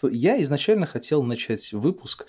[0.00, 2.26] что я изначально хотел начать выпуск,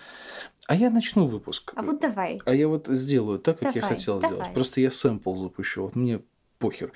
[0.68, 1.72] а я начну выпуск.
[1.78, 2.42] А вот давай.
[2.44, 4.36] А я вот сделаю так, как я Давай, хотел давай.
[4.36, 4.54] сделать.
[4.54, 5.84] Просто я сэмпл запущу.
[5.84, 6.22] Вот мне
[6.60, 6.92] похер.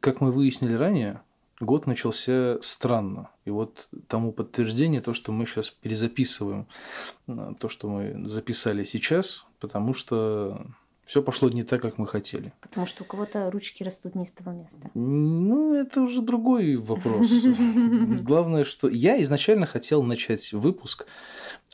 [0.00, 1.22] Как мы выяснили ранее,
[1.60, 3.30] год начался странно.
[3.46, 6.66] И вот тому подтверждение то, что мы сейчас перезаписываем
[7.26, 10.66] э, то, что мы записали сейчас, потому что
[11.10, 12.52] все пошло не так, как мы хотели.
[12.60, 14.90] Потому что у кого-то ручки растут не с того места.
[14.94, 17.28] Ну, это уже другой вопрос.
[18.22, 21.06] Главное, что я изначально хотел начать выпуск,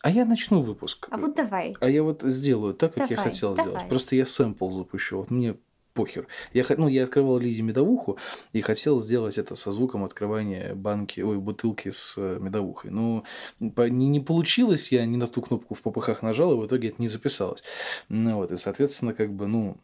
[0.00, 1.08] а я начну выпуск.
[1.10, 1.76] А вот давай.
[1.80, 3.90] А я вот сделаю так, как я хотел сделать.
[3.90, 5.18] Просто я сэмпл запущу.
[5.18, 5.56] Вот мне
[5.96, 6.28] похер.
[6.52, 8.18] Я, ну, я открывал Лизе медовуху
[8.52, 12.90] и хотел сделать это со звуком открывания банки, ой, бутылки с э, медовухой.
[12.90, 13.24] Но
[13.74, 16.88] по- не, не получилось, я не на ту кнопку в попыхах нажал, и в итоге
[16.88, 17.62] это не записалось.
[18.08, 19.76] Ну, вот, и, соответственно, как бы, ну,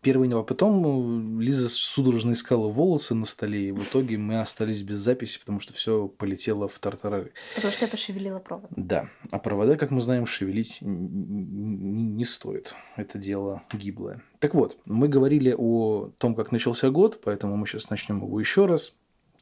[0.00, 4.82] первый, а потом э, Лиза судорожно искала волосы на столе, и в итоге мы остались
[4.82, 7.32] без записи, потому что все полетело в тартарары.
[7.54, 8.70] Потому что я пошевелила провод.
[8.76, 12.76] Да, а провода, как мы знаем, шевелить не стоит.
[12.96, 14.22] Это дело гиблое.
[14.38, 18.66] Так вот, мы говорили о том, как начался год, поэтому мы сейчас начнем его еще
[18.66, 18.92] раз.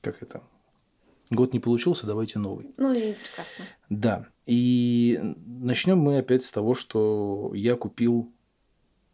[0.00, 0.42] Как это?
[1.30, 2.70] Год не получился, давайте новый.
[2.76, 3.64] Ну и прекрасно.
[3.88, 8.30] Да, и начнем мы опять с того, что я купил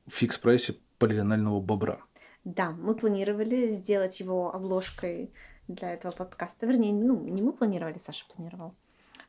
[0.06, 1.98] в фикс-прайсе полигонального бобра.
[2.44, 5.30] Да, мы планировали сделать его обложкой
[5.66, 6.66] для этого подкаста.
[6.66, 8.74] Вернее, ну, не мы планировали, Саша планировал.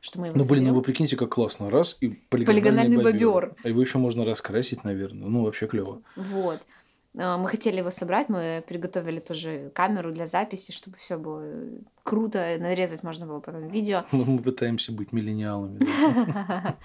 [0.00, 0.74] Что мы его Ну, блин, ну соберем.
[0.76, 1.68] вы прикиньте, как классно.
[1.70, 3.20] Раз и полигональный, Полигональный бобер.
[3.50, 3.54] бобер.
[3.62, 5.28] А его еще можно раскрасить, наверное.
[5.28, 6.00] Ну, вообще клево.
[6.16, 6.60] Вот.
[7.18, 11.44] А, Мы хотели его собрать, мы приготовили тоже камеру для записи, чтобы все было
[12.02, 14.04] круто, нарезать можно было потом видео.
[14.12, 15.80] Мы, мы пытаемся быть миллениалами.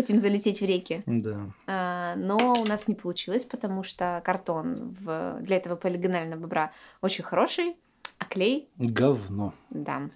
[0.00, 1.02] Хотим залететь в реки.
[1.06, 1.50] Да.
[1.66, 7.22] А, Но у нас не получилось, потому что картон в- для этого полигонального бобра очень
[7.22, 7.76] хороший,
[8.18, 9.52] а клей, Говно.
[9.68, 10.08] да,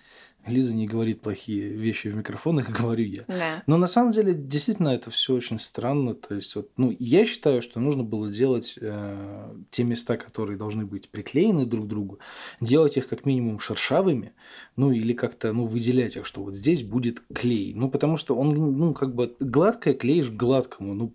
[0.47, 3.25] Лиза не говорит плохие вещи в микрофон, их говорю я.
[3.29, 3.63] да.
[3.67, 6.15] Но на самом деле, действительно, это все очень странно.
[6.15, 10.85] То есть, вот, ну, я считаю, что нужно было делать э, те места, которые должны
[10.87, 12.19] быть приклеены друг к другу,
[12.61, 14.33] делать их как минимум шершавыми,
[14.77, 17.73] ну, или как-то, ну, выделять их, что вот здесь будет клей.
[17.75, 20.95] Ну, потому что он, ну, как бы гладкое клеишь гладкому.
[20.95, 21.15] Ну,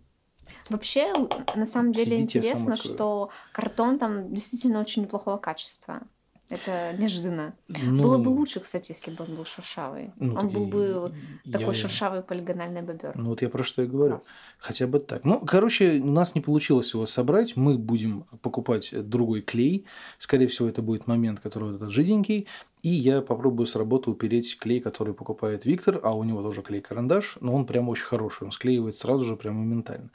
[0.70, 1.14] Вообще,
[1.56, 6.02] на самом деле Сидите, интересно, что картон там действительно очень неплохого качества.
[6.50, 7.54] Это неожиданно.
[7.68, 10.12] ну, Было бы лучше, кстати, если бы он был шершавый.
[10.18, 11.14] ну, он был бы
[11.46, 13.16] я- такой шершавый полигональный бобер.
[13.16, 14.20] Ну, вот я про что и говорю.
[14.58, 15.24] Хотя бы так.
[15.26, 17.56] Ну, короче, у нас не получилось его собрать.
[17.56, 19.86] Мы будем покупать другой клей.
[20.18, 22.48] Скорее всего, это будет момент, который вот этот жиденький.
[22.82, 27.38] И я попробую с работы упереть клей, который покупает Виктор, а у него тоже клей-карандаш,
[27.42, 30.12] но он прям очень хороший, он склеивает сразу же прям моментально.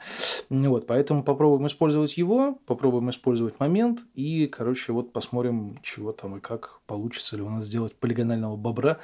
[0.49, 6.39] Вот, поэтому попробуем использовать его, попробуем использовать момент, и, короче, вот посмотрим, чего там и
[6.39, 8.99] как получится ли у нас сделать полигонального бобра.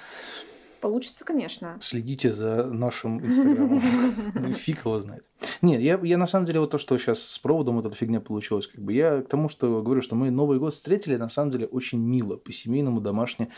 [0.80, 1.78] Получится, конечно.
[1.80, 3.82] Следите за нашим инстаграмом.
[4.56, 5.24] Фиг его знает.
[5.62, 8.20] Нет, я, я на самом деле вот то, что сейчас с проводом вот эта фигня
[8.20, 11.52] получилась, как бы я к тому, что говорю, что мы Новый год встретили, на самом
[11.52, 13.50] деле очень мило, по-семейному, домашне,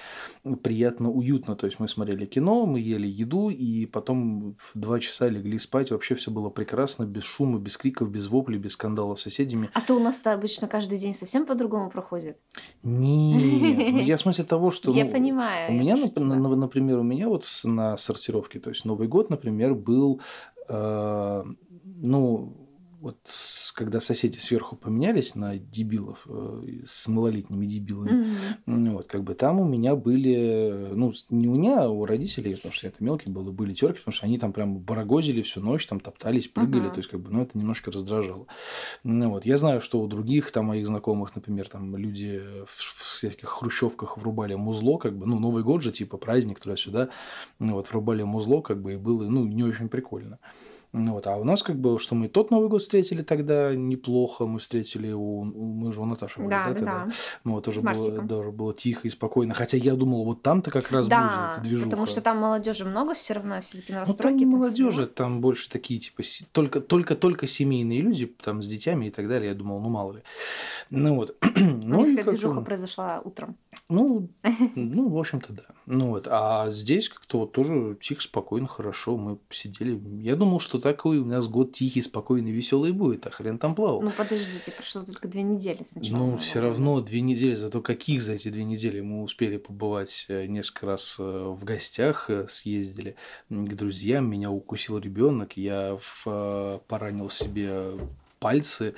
[0.61, 1.55] приятно, уютно.
[1.55, 5.91] То есть мы смотрели кино, мы ели еду, и потом в два часа легли спать.
[5.91, 9.69] Вообще все было прекрасно, без шума, без криков, без воплей, без скандалов с соседями.
[9.73, 12.37] А то у нас-то обычно каждый день совсем по-другому проходит.
[12.83, 14.91] Не, ну я в смысле того, что...
[14.91, 15.71] я ну, понимаю.
[15.71, 20.21] У меня, например, у меня вот на сортировке, то есть Новый год, например, был,
[20.67, 21.43] э,
[22.03, 22.53] ну,
[23.03, 23.17] вот
[23.75, 28.27] когда соседи сверху поменялись на дебилов, э, с малолетними дебилами,
[28.65, 32.55] ну, вот, как бы там у меня были, ну, не у меня, а у родителей,
[32.55, 35.59] потому что я это мелкий был, были терки, потому что они там прям барагозили всю
[35.59, 36.91] ночь, там топтались, прыгали, Ага.
[36.91, 38.47] то есть, как бы, ну, это немножко раздражало.
[39.03, 39.45] Ну, вот.
[39.45, 44.17] Я знаю, что у других там моих знакомых, например, там люди в, в всяких хрущевках
[44.17, 47.09] врубали музло, как бы, ну, Новый год же, типа, праздник туда-сюда,
[47.59, 50.39] ну, вот, врубали музло, как бы, и было, ну, не очень прикольно.
[50.39, 51.25] Ну, вот.
[51.25, 55.11] А у нас, как бы, что мы тот Новый год встретили тогда неплохо, мы встретили
[55.11, 57.05] у, мы же у Наташи были, Да, да, да, тогда?
[57.05, 57.11] да.
[57.43, 59.55] Ну, вот тоже было, даже было тихо и спокойно.
[59.55, 61.89] Хотя я думал, вот там-то как раз Да, будет движуха.
[61.89, 64.35] потому что там молодежи много все равно, все-таки Ну, там новостройки.
[64.35, 65.05] не там молодежи, всего.
[65.07, 66.21] там больше такие, типа,
[66.51, 69.49] только, только, только семейные люди, там, с детьми и так далее.
[69.49, 70.21] Я думал, ну, мало ли.
[70.91, 71.35] Ну, вот.
[71.55, 73.55] У ну, них вся движуха произошла утром.
[73.89, 74.29] Ну,
[74.75, 75.63] ну, в общем-то, да.
[75.85, 76.27] Ну, вот.
[76.29, 79.17] А здесь как-то вот тоже тихо, спокойно, хорошо.
[79.17, 79.99] Мы сидели.
[80.21, 84.01] Я думал, что такой у нас год тихий, спокойный, веселый будет, а хрен там плавал.
[84.01, 86.17] Ну, подождите, прошло только две недели сначала.
[86.17, 90.45] Ну, все равно две недели, зато каких за эти две недели мы успели побывать э,
[90.45, 93.15] несколько раз э, в гостях, э, съездили
[93.49, 97.97] к друзьям, меня укусил ребенок, я поранил себе
[98.39, 98.95] пальцы.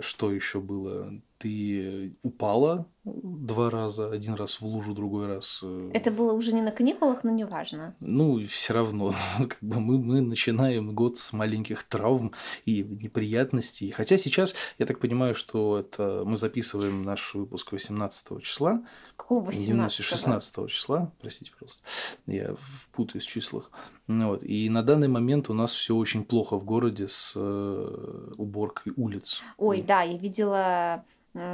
[0.00, 1.12] Что еще было?
[1.42, 5.58] Ты упала два раза, один раз в лужу, другой раз...
[5.64, 7.96] э, Это было уже не на каникулах, но неважно.
[7.98, 12.30] ну, все равно, как бы мы, мы начинаем год с маленьких травм
[12.64, 13.90] и неприятностей.
[13.90, 18.84] Хотя сейчас, я так понимаю, что это мы записываем наш выпуск 18 числа,
[19.16, 21.82] Какого именно 18 16 числа, простите, пожалуйста,
[22.28, 22.54] я
[22.92, 23.72] путаюсь в числах.
[24.06, 24.44] Ну Вот.
[24.44, 29.40] И на данный момент у нас все очень плохо в городе с э, уборкой улиц.
[29.58, 31.04] Ой, И- да, я видела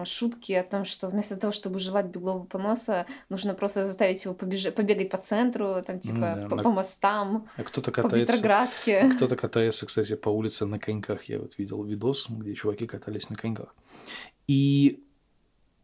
[0.04, 4.72] шутки о том, что вместо того, чтобы желать беглого поноса, нужно просто заставить его побеж-
[4.72, 8.32] побегать по центру, там, типа, да, по, на- по мостам, А кто-то по катается.
[8.32, 9.08] Петроградке.
[9.16, 11.24] Кто-то катается, кстати, по улице на коньках.
[11.24, 13.74] Я вот видел видос, где чуваки катались на коньках.
[14.48, 15.02] И,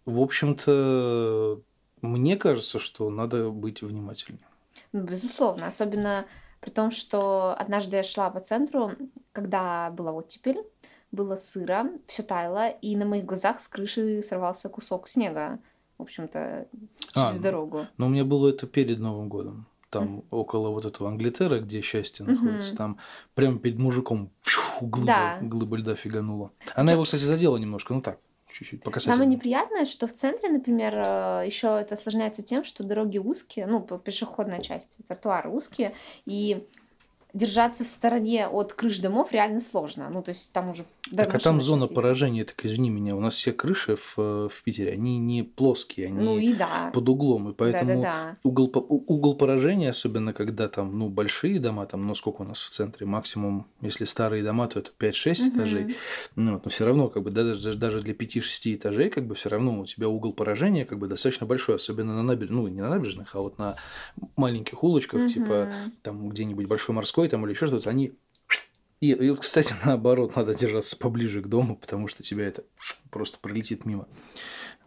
[0.06, 1.60] в общем-то,
[2.02, 4.44] мне кажется, что надо быть внимательнее.
[4.92, 6.24] Ну, безусловно, особенно
[6.60, 8.92] при том, что однажды я шла по центру,
[9.32, 10.64] когда была оттепель,
[11.14, 15.58] было сыро, все таяло, и на моих глазах с крыши сорвался кусок снега,
[15.98, 16.66] в общем-то,
[17.14, 17.86] А, через ну, дорогу.
[17.96, 19.66] Но у меня было это перед Новым годом.
[19.90, 20.24] Там Мгм.
[20.30, 22.98] около вот этого Англитера, где счастье находится, там
[23.34, 25.38] прямо перед мужиком фью, глыба, Да.
[25.40, 26.50] глыба льда фиганула.
[26.74, 28.18] Она его, кстати, задела немножко, ну так,
[28.50, 29.26] чуть-чуть, по Самое касательной.
[29.36, 30.94] неприятное, что в центре, например,
[31.46, 35.94] еще это осложняется тем, что дороги узкие, ну, пешеходная часть, тротуары узкие,
[36.26, 36.66] и
[37.34, 40.08] держаться в стороне от крыш домов реально сложно.
[40.08, 40.84] Ну, то есть там уже...
[41.14, 41.94] Так, а там зона ездить.
[41.96, 46.06] поражения, так извини меня, у нас все крыши в, э, в Питере, они не плоские,
[46.06, 46.90] они Ну и да.
[46.94, 48.06] под углом, и поэтому
[48.44, 52.70] угол, угол поражения, особенно когда там, ну, большие дома, там, ну, сколько у нас в
[52.70, 55.56] центре, максимум, если старые дома, то это 5-6 Мгм.
[55.56, 55.96] этажей,
[56.36, 59.34] ну, вот, но все равно, как бы, да, даже, даже для 5-6 этажей, как бы,
[59.34, 62.80] все равно у тебя угол поражения, как бы, достаточно большой, особенно на набережных, ну, не
[62.80, 63.74] на набережных, а вот на
[64.36, 65.92] маленьких улочках, типа, Мгм.
[66.02, 68.12] там где-нибудь Большой морской, там, или еще что-то, они...
[69.00, 72.64] И, и кстати, наоборот, надо держаться поближе к дому, потому что тебя это
[73.10, 74.06] просто пролетит мимо.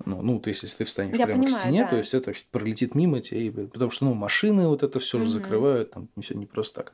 [0.05, 1.89] Ну, ну, то есть, если ты встанешь Я прямо к понимаю, стене, да.
[1.89, 5.25] то есть это пролетит мимо тебя, и- потому что, ну, машины вот это все же
[5.25, 5.33] Мгм.
[5.33, 6.93] закрывают, там все не просто так.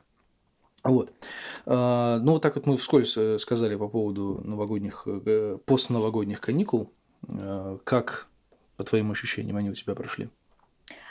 [0.82, 1.12] Вот.
[1.66, 6.92] А, ну, вот так вот мы вскользь э, сказали по поводу новогодних, э, постновогодних каникул.
[7.28, 8.26] Э, Как,
[8.76, 10.28] по твоим ощущениям, они у тебя прошли?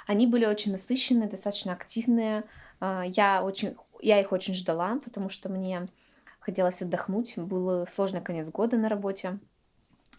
[0.06, 2.44] Они были очень насыщенные, достаточно активные.
[2.80, 5.88] А, Я, очень, я их очень ждала, потому что мне
[6.40, 7.38] хотелось отдохнуть.
[7.38, 9.40] Был сложный конец года на работе.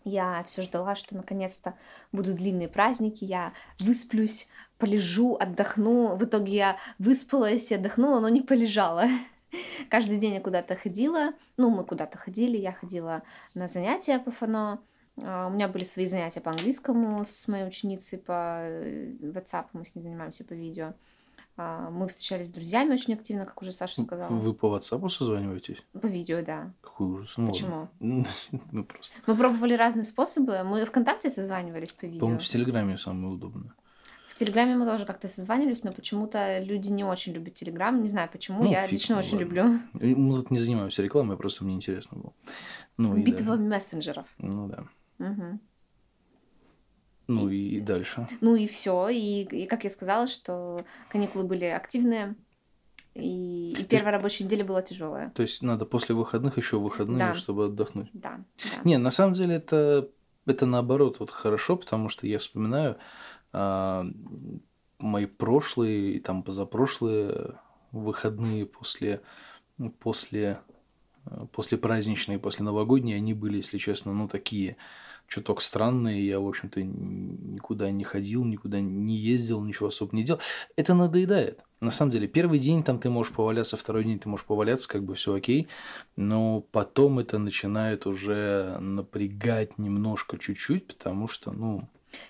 [0.04, 1.74] Я все ждала, что наконец-то
[2.12, 6.16] будут длинные праздники, я высплюсь, полежу, отдохну.
[6.16, 9.06] В итоге я выспалась, и отдохнула, но не полежала.
[9.90, 11.32] Каждый день я куда-то ходила.
[11.56, 12.58] Ну, мы куда-то ходили.
[12.58, 13.22] Я ходила
[13.54, 14.82] на занятия по фано.
[15.22, 19.86] А, У меня были свои занятия по английскому с моей ученицей по э, WhatsApp, мы
[19.86, 20.94] с ней занимаемся по видео.
[21.56, 24.28] А, Мы встречались с друзьями очень активно, как уже Саша сказала.
[24.28, 25.82] Вы по WhatsApp созваниваетесь?
[25.92, 26.72] По видео, да.
[26.80, 27.34] Какой ужас.
[27.36, 27.88] Ну, Почему?
[28.72, 29.18] Ну, просто.
[29.26, 30.62] Мы пробовали разные способы.
[30.64, 32.20] Мы ВКонтакте созванивались по видео.
[32.20, 33.72] По-моему, в Телеграме самое удобное.
[34.28, 38.02] В Телеграме мы тоже как-то созванивались, но почему-то люди не очень любят Телеграм.
[38.02, 38.64] Не знаю почему.
[38.64, 39.44] Ну, я фиг лично ним, очень ладно.
[39.44, 39.80] люблю.
[39.92, 42.32] Мы тут не занимаемся рекламой, просто мне интересно было.
[42.96, 43.62] Ну, Битва да.
[43.62, 44.26] мессенджеров.
[44.38, 44.84] Ну да.
[45.18, 45.60] Мгм.
[47.26, 48.28] Ну и дальше.
[48.40, 49.08] Ну и все.
[49.08, 52.34] И, и как я сказала, что каникулы были активные.
[53.14, 55.30] И, и первая рабочая неделя была тяжелая.
[55.30, 57.34] То есть надо после выходных еще выходные, Да.
[57.34, 58.10] чтобы отдохнуть.
[58.12, 58.80] Да, да.
[58.82, 60.10] Не, на самом деле это,
[60.46, 62.96] это наоборот вот хорошо, потому что я вспоминаю
[63.52, 64.04] а,
[64.98, 67.54] мои прошлые и там позапрошлые
[67.92, 69.20] выходные после,
[70.00, 70.58] после,
[71.26, 74.76] э, после праздничные, после новогодние, они были, если честно, ну такие
[75.28, 76.26] чуток странные.
[76.26, 80.40] Я, в общем-то, никуда не ходил, никуда не ездил, ничего особо не делал.
[80.76, 81.60] Это надоедает.
[81.80, 85.02] На самом деле, первый день там ты можешь поваляться, второй день ты можешь поваляться, как
[85.02, 85.68] бы все окей.
[86.16, 91.88] Но потом это начинает уже напрягать немножко чуть-чуть, потому что, ну,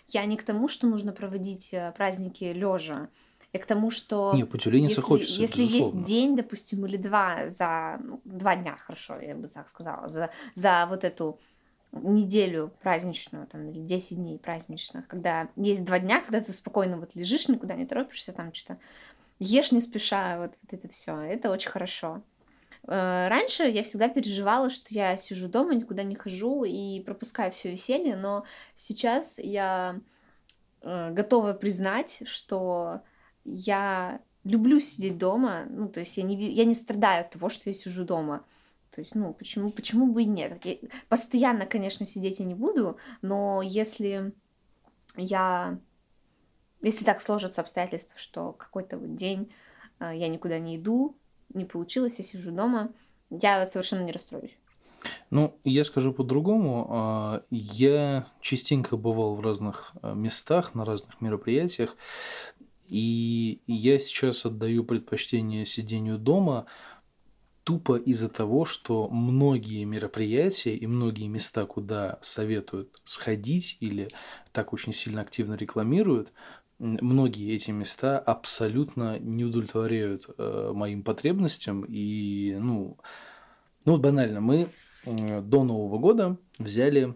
[0.09, 3.09] Я не к тому, что нужно проводить э, праздники лежа.
[3.53, 5.99] Я к тому, что не, потюлениться если, хочется, если безусловно.
[5.99, 10.31] есть день, допустим, или два за ну, два дня, хорошо, я бы так сказала, за,
[10.57, 11.39] за вот эту
[12.03, 17.15] неделю праздничную, там, или 10 дней праздничных, когда есть два дня, когда ты спокойно вот
[17.15, 18.79] лежишь, никуда не торопишься, там что-то
[19.39, 22.23] ешь не спеша, вот, вот это все, это очень хорошо.
[22.87, 27.71] Э, Раньше я всегда переживала, что я сижу дома, никуда не хожу и пропускаю все
[27.71, 28.45] веселье, но
[28.77, 30.01] сейчас я
[30.83, 33.03] э, готова признать, что
[33.45, 37.71] я люблю сидеть дома, ну, то есть я не, я не страдаю от того, что
[37.71, 38.45] я сижу дома.
[38.95, 40.65] То есть, ну, почему, почему бы и нет?
[40.65, 40.77] Я-
[41.09, 44.33] постоянно, конечно, сидеть я не буду, но если
[45.17, 45.79] я...
[46.81, 49.53] Если так сложатся обстоятельства, что какой-то вот день
[49.99, 51.17] э, я никуда не иду,
[51.55, 52.91] не получилось, я сижу дома,
[53.31, 54.57] я совершенно не расстроюсь.
[55.31, 56.87] Ну, я скажу по-другому.
[56.91, 61.97] А, я частенько бывал в разных а, местах, на разных мероприятиях,
[62.87, 66.67] и я сейчас отдаю предпочтение сидению дома
[67.65, 74.11] тупо из-за того, что многие мероприятия и многие места, куда советуют сходить или
[74.53, 76.33] так очень сильно активно рекламируют,
[76.79, 81.85] многие эти места абсолютно не удовлетворяют э, моим потребностям.
[81.89, 82.99] И, ну,
[83.85, 84.69] ну вот банально, мы
[85.05, 87.15] э, до Нового года взяли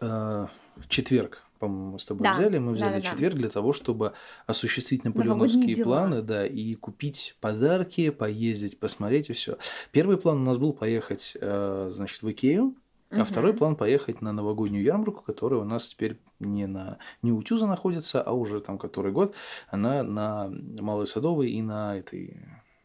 [0.00, 0.46] э,
[0.88, 2.58] четверг, по-моему, мы с тобой Да, взяли.
[2.58, 3.10] Мы взяли да-да-да.
[3.10, 4.12] четверг для того, чтобы
[4.46, 9.58] осуществить наполеоновские планы, да, и купить подарки, поездить, посмотреть и все.
[9.90, 12.74] Первый план у нас был поехать, э, значит, в Икею,
[13.10, 17.42] а второй план поехать на новогоднюю ярмарку, которая у нас теперь не на не у
[17.42, 19.34] Тюза находится, а уже там который год,
[19.68, 22.40] она на Малой Садовой и на этой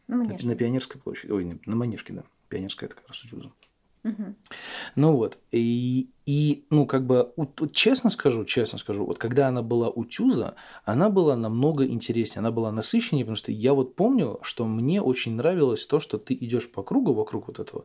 [0.06, 0.50] на, конечно.
[0.50, 3.50] на Пионерской площади, ой, на Манежке, да, Пионерская это как раз у Тюза.
[4.02, 4.36] Мгм.
[4.96, 9.62] Ну вот, и, и ну, как бы, вот- честно скажу, честно скажу, вот когда она
[9.62, 14.38] была у Тюза, она была намного интереснее, она была насыщеннее, потому что я вот помню,
[14.42, 17.84] что мне очень нравилось то, что ты идешь по кругу, вокруг вот этого,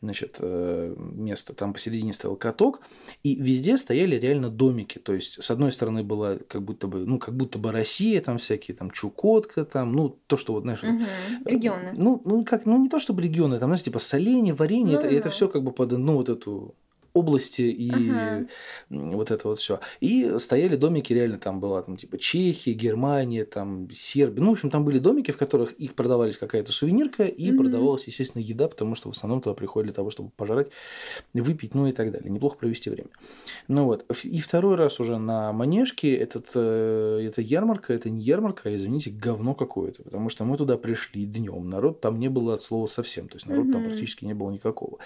[0.00, 2.80] значит, э, места, там посередине стоял каток,
[3.22, 7.18] и везде стояли реально домики, то есть, с одной стороны была как будто бы, ну,
[7.18, 11.04] как будто бы Россия, там всякие, там, Чукотка, там, ну, то, что вот, знаешь, Мгм.
[11.44, 11.92] Регионы.
[11.94, 15.14] ну, ну, как, ну, не то чтобы регионы, там, знаешь, типа соленье, варенье, это, это
[15.14, 15.30] Ну-ну-ну.
[15.30, 16.74] все как бы под, ну, вот эту
[17.14, 17.90] области и
[18.90, 19.80] м, вот это вот все.
[20.00, 24.40] И стояли домики, реально там была там типа Чехия, Германия, там Сербия.
[24.42, 27.58] Ну, в общем, там были домики, в которых их продавались какая-то сувенирка и Мгм.
[27.58, 30.68] продавалась, естественно, еда, потому что в основном туда приходят для того, чтобы пожрать,
[31.34, 32.30] выпить, ну и так далее.
[32.30, 33.10] Неплохо провести время.
[33.68, 34.04] Ну вот.
[34.24, 39.10] И второй раз уже на Манежке этот, э, это ярмарка, это не ярмарка, а, извините,
[39.10, 40.02] говно какое-то.
[40.02, 41.68] Потому что мы туда пришли днем.
[41.68, 43.28] Народ там не было от слова совсем.
[43.28, 43.90] То есть народ там Мгм.
[43.90, 44.98] практически не было никакого.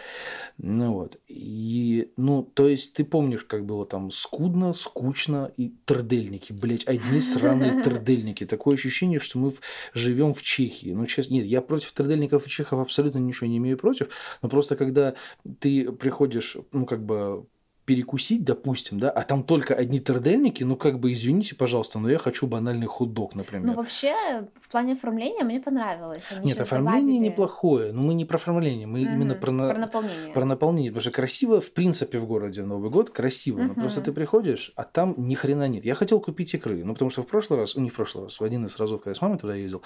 [0.58, 1.18] Ну вот.
[1.28, 7.20] И, ну, то есть ты помнишь, как было там скудно, скучно и трдельники, блять, одни
[7.20, 8.46] сраные трдельники.
[8.46, 9.52] Такое ощущение, что мы
[9.94, 10.90] живем в Чехии.
[10.90, 14.08] Ну, честно, нет, я против трдельников и чехов абсолютно ничего не имею против,
[14.42, 15.14] но просто когда
[15.60, 17.46] ты приходишь, ну, как бы
[17.86, 22.18] перекусить, допустим, да, а там только одни трдельники, ну, как бы, извините, пожалуйста, но я
[22.18, 23.64] хочу банальный хот-дог, например.
[23.66, 24.12] Ну, вообще,
[24.60, 26.24] в плане оформления мне понравилось.
[26.32, 29.40] Они Нет, оформление неплохое, но мы не про оформление, мы именно Мгм.
[29.40, 30.34] про, на- Про наполнение.
[30.34, 33.74] про наполнение, потому что красиво, в принципе, в городе Новый год красиво, но Мгм.
[33.76, 35.84] просто ты приходишь, а там ни хрена нет.
[35.84, 38.40] Я хотел купить икры, ну потому что в прошлый раз, ну не в прошлый раз,
[38.40, 39.82] в один из разов, когда я с мамой туда ездил,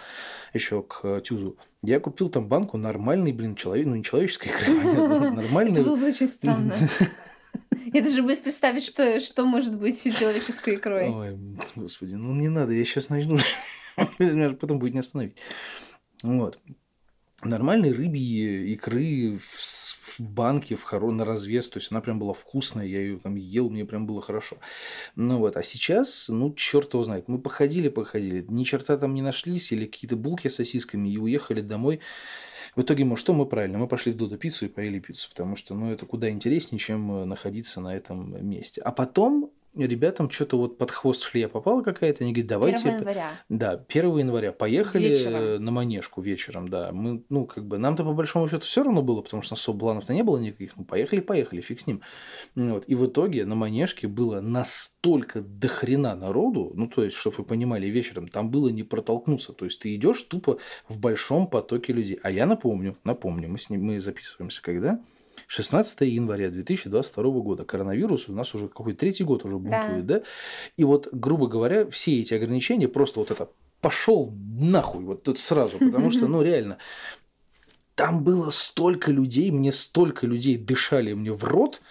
[0.54, 4.66] еще к э, Тюзу, я купил там банку нормальной, блин, человек, ну не человеческой икры,
[4.80, 6.74] понятно, Это было бы очень странно.
[7.92, 11.08] Я даже боюсь представить, что, что может быть с человеческой икрой.
[11.08, 11.38] Ой,
[11.76, 13.38] господи, ну не надо, я сейчас начну,
[14.60, 15.36] потом будет не остановить.
[16.22, 16.58] Вот.
[17.42, 22.34] Нормальные рыбьи икры в, в банке, в хоро, на развес, то есть она прям была
[22.34, 24.58] вкусная, я ее там ел, мне прям было хорошо.
[25.16, 29.22] Ну вот, а сейчас, ну, черт его знает, мы походили, походили, ни черта там не
[29.22, 32.00] нашлись, или какие-то булки с сосисками, и уехали домой.
[32.76, 33.78] В итоге, мы, что мы правильно?
[33.78, 37.10] Мы пошли в Додо пиццу и поели пиццу, потому что, ну, это куда интереснее, чем
[37.12, 38.80] э, находиться на этом месте.
[38.82, 42.88] А потом ребятам что-то вот под хвост шлея попала какая-то, они говорят, давайте...
[42.88, 43.40] 1 января.
[43.48, 45.34] Да, 1 января поехали Вечером.
[45.34, 46.90] э, на Манежку вечером, да.
[46.92, 50.12] Мы, ну, как бы, нам-то по большому счету все равно было, потому что особо планов-то
[50.12, 50.76] не было никаких.
[50.76, 52.02] Ну, поехали, поехали, фиг с ним.
[52.54, 52.84] Вот.
[52.86, 57.86] И в итоге на Манежке было настолько дохрена народу, ну, то есть, чтобы вы понимали,
[57.86, 59.52] вечером там было не протолкнуться.
[59.52, 60.58] То есть, ты идешь тупо
[60.88, 62.18] в большом потоке людей.
[62.22, 65.00] А я напомню, напомню, мы, с ним, мы записываемся когда?
[65.50, 67.64] 16 января 2022 года.
[67.64, 70.22] Коронавирус у нас уже какой-то третий год уже бунтует, да?
[70.76, 75.78] И вот, грубо говоря, все эти ограничения просто вот это пошел нахуй вот тут сразу,
[75.80, 76.78] потому что, ну, реально,
[77.96, 81.82] там было столько людей, мне столько людей дышали мне в рот,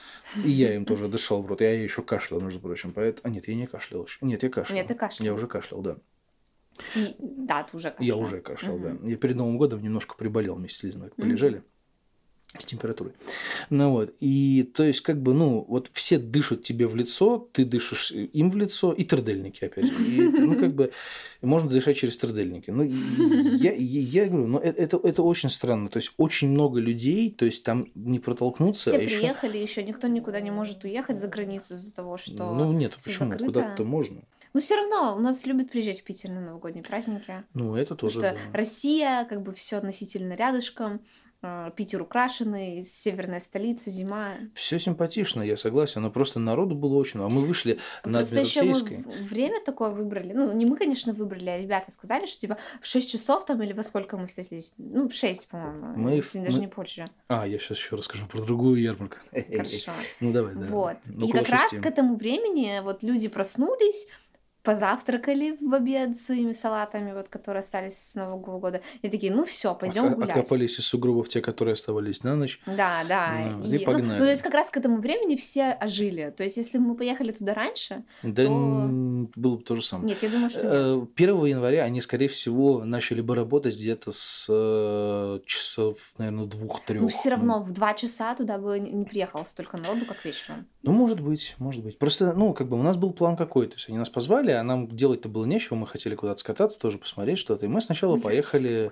[0.41, 3.27] и я им тоже дышал в рот, я еще кашлял, между прочим, поэтому...
[3.27, 4.19] А нет, я не кашлял еще.
[4.21, 4.77] Нет, я кашлял.
[4.77, 5.25] Нет, ты кашлял.
[5.25, 5.97] Я уже кашлял, да.
[6.95, 8.19] И- Да, ты уже Я кашлял.
[8.21, 8.99] уже кашлял, Мгм.
[9.01, 9.09] да.
[9.09, 11.61] Я перед Новым годом немножко приболел вместе с Лизой, полежали
[12.57, 13.13] с температурой.
[13.69, 17.63] Ну вот, и то есть как бы, ну, вот все дышат тебе в лицо, ты
[17.63, 19.85] дышишь им в лицо, и трдельники опять.
[19.85, 20.91] И, ну, как бы,
[21.41, 22.71] можно дышать через трдельники.
[22.71, 25.89] Ну, я, я, я говорю, ну, э- это, это очень странно.
[25.89, 28.89] То есть очень много людей, то есть там не протолкнуться.
[28.89, 32.51] Все а приехали, еще никто никуда не может уехать за границу из-за того, что...
[32.53, 33.29] Ну, нет, всё почему?
[33.29, 33.45] закрыто.
[33.45, 34.23] Куда-то можно.
[34.53, 37.43] Но все равно у нас любят приезжать в Питер на новогодние праздники.
[37.53, 38.57] Ну, это Потому тоже, что да.
[38.57, 41.01] Россия, как бы все относительно рядышком.
[41.41, 44.33] Э, Питер украшенный, северная столица, зима.
[44.55, 47.33] Все симпатично, я согласен, но просто народу было очень много.
[47.33, 50.33] А мы вышли на Просто еще мы время такое выбрали.
[50.33, 53.73] Ну, не мы, конечно, выбрали, а ребята сказали, что типа в 6 часов там или
[53.73, 54.73] во сколько мы встретились.
[54.77, 57.05] Ну, в 6, по-моему, Мы если в- даже мы- не позже.
[57.27, 59.17] А, я сейчас еще расскажу про другую ярмарку.
[59.31, 59.91] Хорошо.
[60.19, 60.65] Ну давай, да.
[60.67, 60.97] Вот.
[61.05, 64.07] Ну, и как раз к этому времени вот люди проснулись,
[64.63, 68.81] позавтракали в обед своими салатами, вот, которые остались с Нового года.
[69.01, 70.37] И такие, ну все, пойдем Отка- гулять.
[70.37, 72.59] Откопались из сугробов те, которые оставались на ночь.
[72.65, 73.31] Да, да.
[73.57, 74.19] Ну, и, и ну, погнали.
[74.19, 76.33] ну, то есть как раз к этому времени все ожили.
[76.35, 78.49] То есть если бы мы поехали туда раньше, Да То-
[79.35, 80.09] было бы то же самое.
[80.09, 80.71] нет, я думаю, что нет.
[80.71, 87.01] Э, 1 января они, скорее всего, начали бы работать где-то с э, часов, наверное, двух-трех.
[87.01, 90.65] Ну, все равно в два часа туда бы не приехало столько народу, как вечером.
[90.83, 91.97] Ну, может быть, может быть.
[91.97, 93.67] Просто, ну, как бы у нас был план какой.
[93.67, 95.75] То есть они нас позвали, а нам делать-то было нечего.
[95.75, 97.65] Мы хотели куда-то скататься, тоже посмотреть что-то.
[97.65, 98.91] И мы сначала Мы поехали...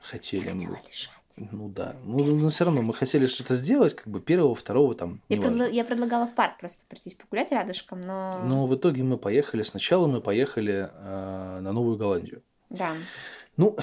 [0.00, 0.50] Хотели.
[0.50, 1.10] Лежать.
[1.36, 1.96] Ну да.
[2.04, 5.20] Ну, но все равно мы хотели что-то сделать, как бы первого, второго там.
[5.28, 5.62] Я, неважно.
[5.62, 8.42] предла- я предлагала в парк просто пройтись погулять рядышком, но...
[8.44, 9.62] Но в итоге мы поехали.
[9.62, 12.42] Сначала мы поехали э, на Новую Голландию.
[12.68, 12.94] Да.
[13.56, 13.76] Ну,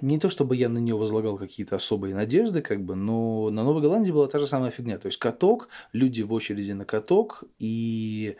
[0.00, 3.82] не то чтобы я на нее возлагал какие-то особые надежды, как бы, но на Новой
[3.82, 4.98] Голландии была та же самая фигня.
[4.98, 8.36] То есть каток, люди в очереди на каток и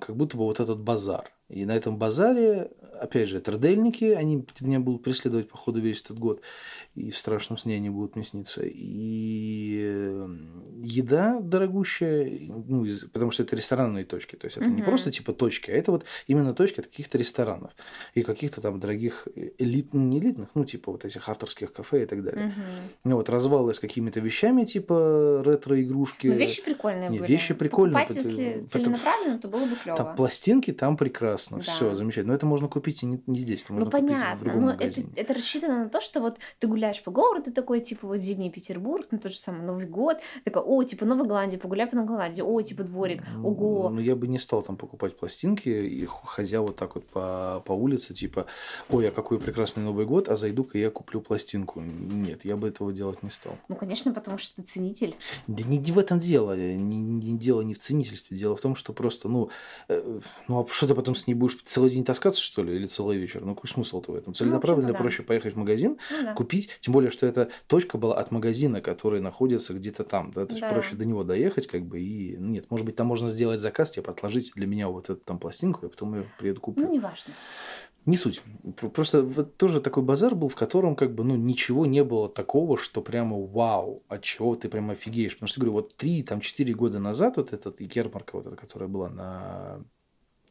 [0.00, 1.30] как будто бы вот этот базар.
[1.48, 6.18] И на этом базаре, опять же, трудельники, они меня будут преследовать по ходу весь этот
[6.18, 6.42] год,
[6.96, 8.62] и в страшном сне они будут мне сниться.
[8.64, 10.28] И э,
[10.82, 14.36] еда дорогущая, ну, из- потому что это ресторанные точки.
[14.36, 14.84] То есть это не Мгм.
[14.84, 17.72] просто типа точки, а это вот именно точки от каких-то ресторанов
[18.14, 19.26] и каких-то там дорогих
[19.58, 22.46] элит, ну, не элитных, ну, типа вот этих авторских кафе и так далее.
[22.46, 22.62] Мгм.
[23.04, 26.28] Ну, вот развалы с какими-то вещами, типа ретро-игрушки.
[26.28, 27.30] Ну, вещи прикольные Не, были.
[27.32, 29.96] вещи прикольные, Покупать, потому- если целенаправленно, то было бы клево.
[29.96, 31.62] Там пластинки там прекрасно, Да.
[31.64, 32.32] все замечательно.
[32.32, 34.70] Но это можно купить и не, не здесь, это Ну, можно купить в другом но
[34.70, 35.08] это, магазине.
[35.16, 39.06] это рассчитано на то, что вот ты гуляешь по городу, такой, типа, вот зимний Петербург,
[39.10, 42.42] ну, тот же самый Новый год, такой, о, типа, Новая Голландия, погуляй по Новой Голландии,
[42.42, 43.90] о, типа, дворик, ого.
[43.90, 47.72] Ну, я бы не стал там покупать пластинки и ходя вот так вот по, по
[47.72, 48.46] улице, типа,
[48.90, 51.80] ой, а какой прекрасный Новый год, а зайду-ка я куплю пластинку.
[51.80, 53.56] Нет, я бы этого делать не стал.
[53.68, 55.16] Ну, конечно, потому что ты ценитель.
[55.46, 58.92] Да не в этом дело, не, не дело не в ценительстве, дело в том, что
[58.92, 59.50] просто, ну,
[59.88, 62.86] э, ну а что ты потом с ней будешь целый день таскаться, что ли, или
[62.86, 63.44] целый вечер?
[63.44, 64.34] Ну, какой смысл-то в этом?
[64.34, 65.02] Целенаправленно общем-то, да.
[65.02, 66.34] проще поехать в магазин, Ну, да.
[66.34, 70.55] купить, тем более, что эта точка была от магазина, который находится где-то там, да, то
[70.56, 70.72] есть Да.
[70.72, 73.90] проще до него доехать, как бы, и, ну, нет, может быть, там можно сделать заказ,
[73.92, 76.86] типа, отложить для меня вот эту там пластинку, я потом ее приеду куплю.
[76.86, 77.32] Ну, неважно.
[78.04, 78.40] Не суть.
[78.76, 82.28] Про- Просто вот тоже такой базар был, в котором как бы, ну, ничего не было
[82.28, 85.34] такого, что прямо вау, от чего ты прямо офигеешь.
[85.34, 88.88] Потому что, говорю, вот три, там, четыре года назад вот этот ярмарка, вот эта, которая
[88.88, 89.80] была на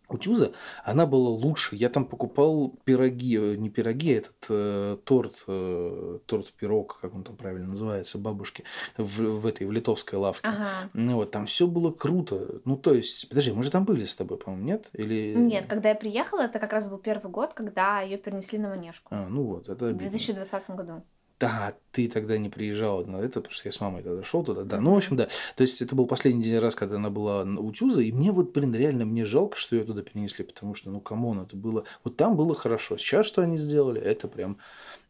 [0.08, 1.76] Утюза, она была лучше.
[1.76, 7.24] Я там покупал пироги, э, не пироги, а этот э, торт, э, торт-пирог, как он
[7.24, 8.63] там правильно называется, бабушки,
[8.98, 10.48] в, в этой, в литовской лавке.
[10.48, 10.89] Ага.
[10.94, 12.62] Ну вот, там все было круто.
[12.65, 14.88] Ну, то есть, подожди, мы же там были с тобой, по-моему, нет?
[14.94, 15.34] Или...
[15.36, 19.13] Нет, когда я приехала, это как раз был первый год, когда ее перенесли на Манежку.
[19.13, 20.10] А, ну вот, это В обидно.
[20.10, 21.04] 2020 году.
[21.38, 24.63] Да, ты тогда не приезжала на это, потому что я с мамой тогда шел туда.
[24.63, 25.28] Да, ну, в общем, да.
[25.58, 28.54] То есть это был последний день раз, когда она была у Тюза, и мне вот,
[28.54, 31.84] блин, реально мне жалко, что ее туда перенесли, потому что, ну, come on, это было...
[32.06, 32.98] Вот там было хорошо.
[32.98, 34.60] Сейчас что они сделали, это прям,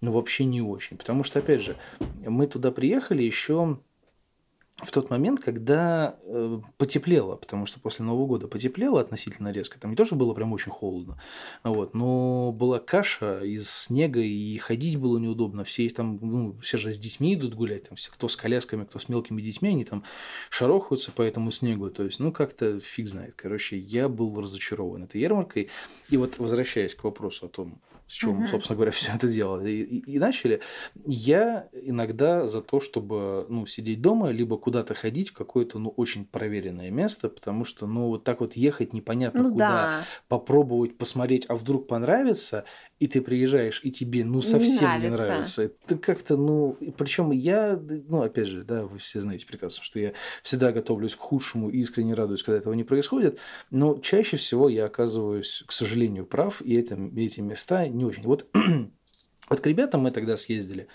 [0.02, 0.98] ну, вообще не очень.
[0.98, 1.76] Потому что, опять же,
[2.26, 3.78] мы туда приехали еще
[4.84, 9.80] в тот момент, когда э, потеплело, потому что после Нового года потеплело относительно резко.
[9.80, 11.18] Там не то, что было прям очень холодно,
[11.64, 15.64] вот, но была каша из снега, и ходить было неудобно.
[15.64, 19.00] Все там, ну, все же с детьми идут гулять, там все, кто с колясками, кто
[19.00, 20.04] с мелкими детьми, они там
[20.50, 21.90] шарохаются по этому снегу.
[21.90, 23.36] То есть, ну, как-то фиг знает.
[23.38, 25.70] Короче, я был разочарован этой ярмаркой.
[26.10, 28.48] И вот, возвращаясь к вопросу о том, с чего мы, Мгм.
[28.48, 30.62] собственно говоря, все это делали и, и- и начали,
[31.06, 36.26] я иногда за то, чтобы ну, сидеть дома, либо куда-то ходить в какое-то ну, очень
[36.26, 40.08] проверенное место, потому что ну, вот так вот ехать непонятно Ну куда, да.
[40.28, 42.66] попробовать, посмотреть, а вдруг понравится,
[43.00, 45.10] и ты приезжаешь, и тебе ну Не совсем не нравится.
[45.10, 45.64] нравится.
[45.64, 47.78] Это как-то, ну, причем я,
[48.08, 51.80] ну, опять же, да, вы все знаете прекрасно, что я всегда готовлюсь к худшему и
[51.80, 53.38] искренне радуюсь, когда этого не происходит,
[53.70, 58.24] но чаще всего я оказываюсь, к сожалению, прав, и это, эти места не очень.
[58.24, 58.48] Вот,
[59.50, 60.88] вот к ребятам мы тогда съездили,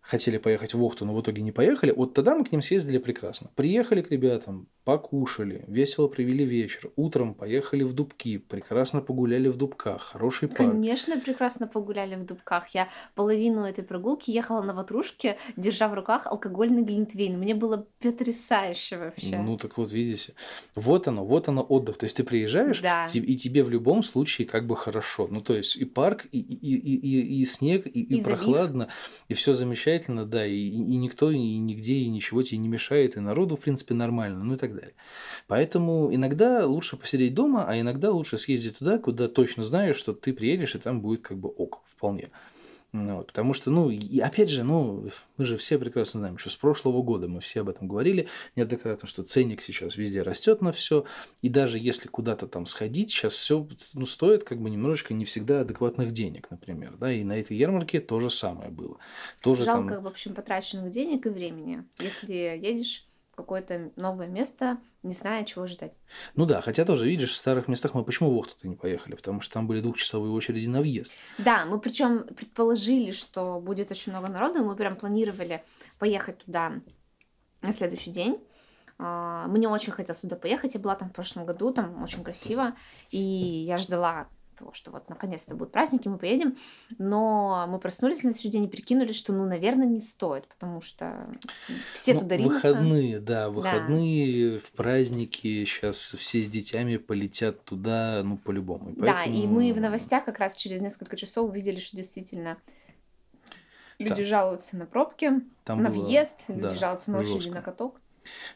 [0.00, 1.92] хотели поехать в Охту, но в итоге не поехали.
[1.92, 3.50] Вот тогда мы к ним съездили прекрасно.
[3.54, 10.02] Приехали к ребятам, покушали, весело провели вечер, утром поехали в Дубки, прекрасно погуляли в Дубках,
[10.02, 10.72] хороший парк.
[10.72, 12.68] Конечно, прекрасно погуляли в Дубках.
[12.68, 17.38] Я половину этой прогулки ехала на ватрушке, держа в руках алкогольный глинтвейн.
[17.38, 19.38] Мне было потрясающе вообще.
[19.38, 20.34] Ну так вот, видите,
[20.74, 21.98] вот оно, вот оно отдых.
[21.98, 23.06] То есть ты приезжаешь, Да.
[23.12, 25.28] и тебе в любом случае как бы хорошо.
[25.30, 28.88] Ну то есть и парк, и, и, и, и, и снег, и, и И прохладно,
[29.28, 33.20] и все замечательно, да, и, и никто и нигде и ничего тебе не мешает, и
[33.20, 34.94] народу в принципе нормально, ну и так далее.
[35.46, 40.32] Поэтому иногда лучше посидеть дома, а иногда лучше съездить туда, куда точно знаешь, что ты
[40.32, 42.30] приедешь, и там будет как бы ок, вполне.
[42.92, 46.50] Ну, вот, потому что, ну, и опять же, ну, мы же все прекрасно знаем, что
[46.50, 48.26] с прошлого года мы все об этом говорили
[48.56, 51.04] неоднократно, что ценник сейчас везде растет на все,
[51.40, 55.60] и даже если куда-то там сходить, сейчас все ну, стоит как бы немножечко не всегда
[55.60, 58.98] адекватных денег, например, да, и на этой ярмарке то же самое было.
[59.40, 65.12] Тоже Жалко, там, в общем, потраченных денег и времени, если едешь какое-то новое место, не
[65.12, 65.92] зная, чего ждать.
[66.34, 69.40] ну да, хотя тоже, видишь, в старых местах мы почему в Охту-то не поехали, потому
[69.40, 71.14] что там были двухчасовые очереди на въезд.
[71.38, 75.62] Да, мы причем предположили, что будет очень много народу, мы прям планировали
[75.98, 76.72] поехать туда
[77.62, 78.38] на следующий день.
[78.98, 82.74] А, Мне очень хотелось туда поехать, я была там в прошлом году, там очень красиво,
[83.10, 84.28] и я ждала
[84.60, 86.56] того, что вот наконец-то будут праздники, мы поедем,
[86.98, 91.28] но мы проснулись на следующий день и прикинули, что, ну, наверное, не стоит, потому что
[91.94, 92.68] все Ну, туда ринутся.
[92.68, 98.90] выходные, да, выходные в праздники, сейчас все с детьми полетят туда, ну, по-любому.
[98.90, 102.58] И Да, и мы в поэтому- новостях как раз через несколько часов увидели, что действительно
[103.98, 104.24] люди Да.
[104.24, 105.30] жалуются на пробки,
[105.64, 107.54] Там на было, въезд, люди да, жалуются на очереди жестко.
[107.54, 108.00] на каток.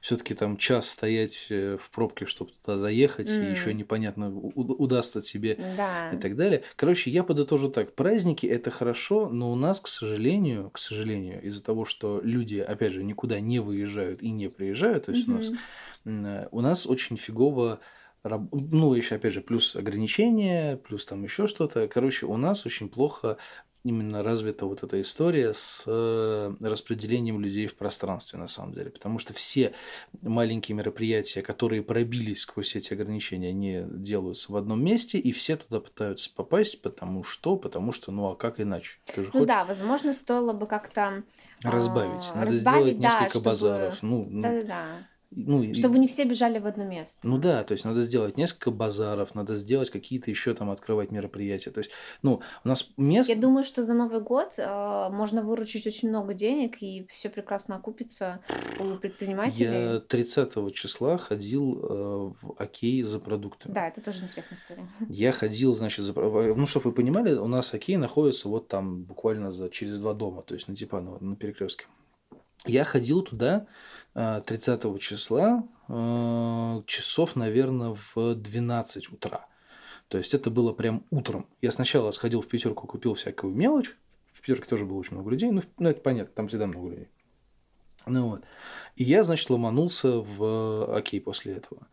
[0.01, 3.47] Все-таки там час стоять э, в пробке, чтобы туда заехать, и М.
[3.47, 5.95] еще непонятно, удастся тебе Да.
[6.11, 6.63] и так далее.
[6.77, 7.95] Короче, я подытожу так.
[7.95, 12.93] Праздники это хорошо, но у нас, к сожалению, к сожалению, из-за того, что люди, опять
[12.93, 15.53] же, никуда не выезжают и не приезжают, то есть у нас
[16.05, 17.81] э, у нас очень фигово
[18.53, 21.89] ну, еще, опять же, плюс ограничения, плюс там еще что-то.
[21.89, 23.37] Короче, у нас очень плохо
[23.85, 28.91] именно развита вот эта история с э, распределением людей в пространстве, на самом деле.
[28.91, 29.75] Потому что все
[30.23, 35.81] маленькие мероприятия, которые пробились сквозь эти ограничения, они делаются в одном месте, и все туда
[35.81, 38.97] пытаются попасть, потому что, потому что, ну, а как иначе?
[39.15, 41.23] Ты же Ну хочешь да, возможно, стоило бы как-то
[41.63, 42.25] разбавить.
[42.33, 44.03] а, Надо разбавить, сделать да, несколько чтобы- базаров.
[44.03, 45.09] Ну, ну, Да-да-да.
[45.37, 47.19] Ну, Чтобы не все бежали в одно место.
[47.23, 51.71] Ну да, то есть надо сделать несколько базаров, надо сделать какие-то еще там открывать мероприятия.
[51.71, 51.91] То есть,
[52.23, 53.29] ну, у нас мест...
[53.29, 57.77] Я думаю, что за Новый год э, можно выручить очень много денег, и все прекрасно
[57.77, 58.41] окупится
[58.79, 59.95] у предпринимателей.
[59.95, 63.75] Я 30 числа ходил э, в Окей за продуктами.
[63.75, 64.89] Да, это тоже интересная история.
[65.09, 66.13] Я ходил, значит, за...
[66.13, 69.69] про- Ну, чтобы вы понимали, у нас Окей находится вот там буквально за...
[69.69, 71.87] через два дома, то есть на Типаново, на перекрестке.
[72.67, 79.47] Я ходил туда э, 30 числа, э, часов, наверное, в 12 утра.
[80.09, 81.47] То есть это было прям утром.
[81.61, 83.97] Я сначала сходил в пятерку, купил всякую мелочь.
[84.33, 85.51] В пятерке тоже было очень много людей.
[85.51, 87.09] Ну, ну, это понятно, там всегда много людей.
[88.07, 88.45] Ну вот.
[88.97, 91.87] И я, значит, ломанулся в Окей после этого.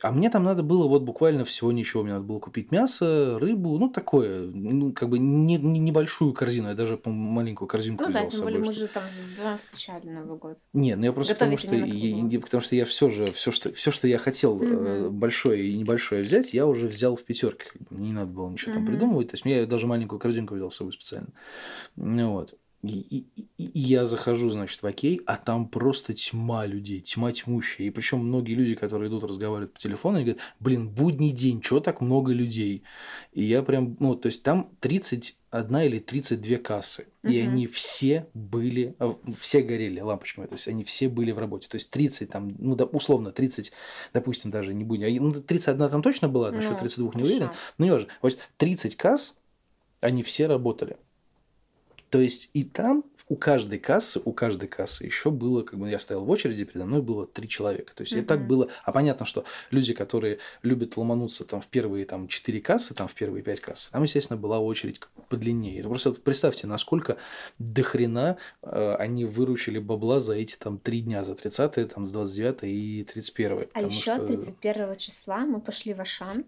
[0.00, 2.04] А мне там надо было вот буквально всего ничего.
[2.04, 6.68] Мне надо было купить мясо, рыбу, ну такое, ну как бы не, не- небольшую корзину,
[6.68, 8.52] я даже маленькую корзинку Ну взял да, с тем собой.
[8.52, 10.58] более мы что- же там с вдвоем встречали Новый год.
[10.72, 13.72] Не, ну я просто потому что, я, я- потому что я все же, все что,
[13.72, 15.10] все, что я хотел Мгм.
[15.12, 17.66] большое и небольшое взять, я уже взял в пятерке.
[17.90, 18.92] Не надо было ничего там Мгм.
[18.92, 19.30] придумывать.
[19.30, 21.28] То есть я даже маленькую корзинку взял с собой специально.
[21.96, 22.54] Ну вот.
[22.82, 23.26] И, и-
[23.58, 27.88] и- и я захожу, значит, в окей, а там просто тьма людей, тьма тьмущая.
[27.88, 31.80] И причем многие люди, которые идут разговаривать по телефону, они говорят, блин, будний день, чего
[31.80, 32.84] так много людей?
[33.32, 37.08] И я прям, ну, то есть там 31 или 32 кассы.
[37.24, 37.48] И Мгм.
[37.52, 41.68] они все были, а, все горели лампочками, то есть они все были в работе.
[41.68, 43.72] То есть 30 там, ну, да, условно, 30,
[44.14, 47.50] допустим, даже не будем, а, ну, 31 там точно была, насчет Ну, 32 не уверен.
[47.76, 48.08] Ну, не важно.
[48.22, 49.36] Вот 30 касс,
[50.00, 50.96] они все работали.
[52.10, 55.98] То есть и там у каждой кассы, у каждой кассы еще было, как бы я
[55.98, 57.92] стоял в очереди, передо мной было три человека.
[57.94, 58.68] То есть и так было.
[58.84, 63.14] А понятно, что люди, которые любят ломануться там в первые там четыре кассы, там в
[63.14, 65.80] первые пять касс, там, естественно, была очередь подлиннее.
[65.80, 67.18] Это просто представьте, насколько
[67.58, 72.62] дохрена э, они выручили бабла за эти там три дня, за 30 там с 29
[72.64, 76.46] и 31 А еще что- 31 числа мы пошли в Ашан,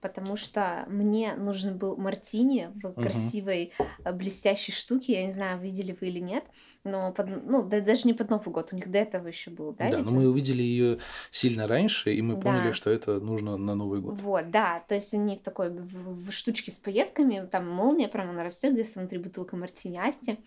[0.00, 3.02] потому что мне нужен был мартини в Мгм.
[3.02, 3.72] красивой
[4.04, 5.12] э, блестящей штуке.
[5.12, 6.44] Я не знаю, видели вы или нет,
[6.84, 9.72] но под- ну, да, даже не под Новый год, у них до этого еще был,
[9.72, 9.90] да?
[9.90, 10.98] Да, но мы увидели ее
[11.30, 12.42] сильно раньше, и мы Да.
[12.42, 14.20] поняли, что это нужно на Новый год.
[14.20, 18.30] Вот, да, то есть они в такой в, в штучке с пайетками, там молния прямо
[18.30, 20.38] она растет, где внутри бутылка мартини Асти.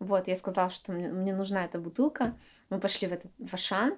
[0.00, 2.36] Вот, я сказала, что мне, мне нужна эта бутылка.
[2.70, 3.94] Мы пошли в этот в Ашан,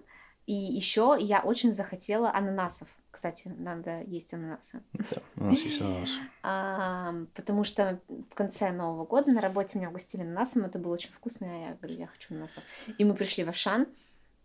[0.46, 2.88] И еще я очень захотела ананасов.
[3.16, 4.82] Кстати, надо есть ананасы.
[4.92, 6.18] Да, у нас есть ананасы.
[6.42, 11.12] А, потому что в конце Нового года на работе меня угостили ананасом, это было очень
[11.12, 12.62] вкусно, и я говорю, я хочу ананасов.
[12.98, 13.86] И мы пришли в Ашан,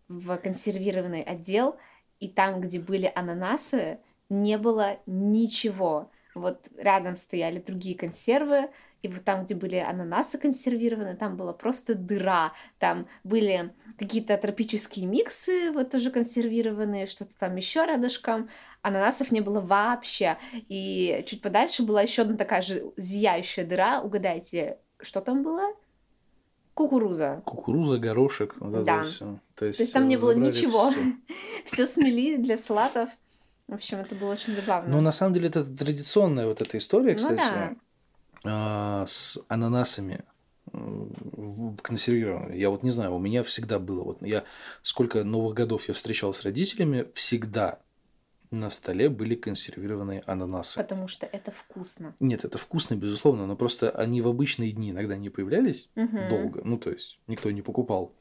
[0.08, 1.76] в консервированный отдел,
[2.18, 3.98] и там, где были ананасы,
[4.30, 6.10] не было ничего.
[6.34, 8.70] Вот рядом стояли другие консервы,
[9.02, 12.52] и вот там, где были ананасы консервированы, там была просто дыра.
[12.78, 18.48] Там были какие-то тропические миксы, вот тоже консервированные, что-то там еще рядышком.
[18.80, 20.38] Ананасов не было вообще.
[20.68, 24.00] И чуть подальше была еще одна такая же зияющая дыра.
[24.00, 25.74] Угадайте, что там было?
[26.74, 27.42] Кукуруза.
[27.44, 29.00] Кукуруза, горошек, вот Да.
[29.00, 29.24] это все.
[29.24, 30.90] То То есть, есть там не э, было ничего.
[31.66, 33.10] Все смели для салатов.
[33.68, 34.90] В общем, это было очень забавно.
[34.90, 37.76] Но на самом деле это традиционная вот эта история, Ну кстати, да.
[38.44, 40.24] А, с ананасами
[41.82, 42.56] консервированными.
[42.56, 44.44] Я вот не знаю, у меня всегда было, вот я
[44.82, 47.80] сколько Новых годов я встречал с родителями, всегда
[48.50, 50.80] на столе были консервированные ананасы.
[50.80, 52.14] Потому что это вкусно.
[52.20, 56.28] Нет, это вкусно, безусловно, но просто они в обычные дни иногда не появлялись Мгм.
[56.28, 58.14] долго, ну то есть никто не покупал.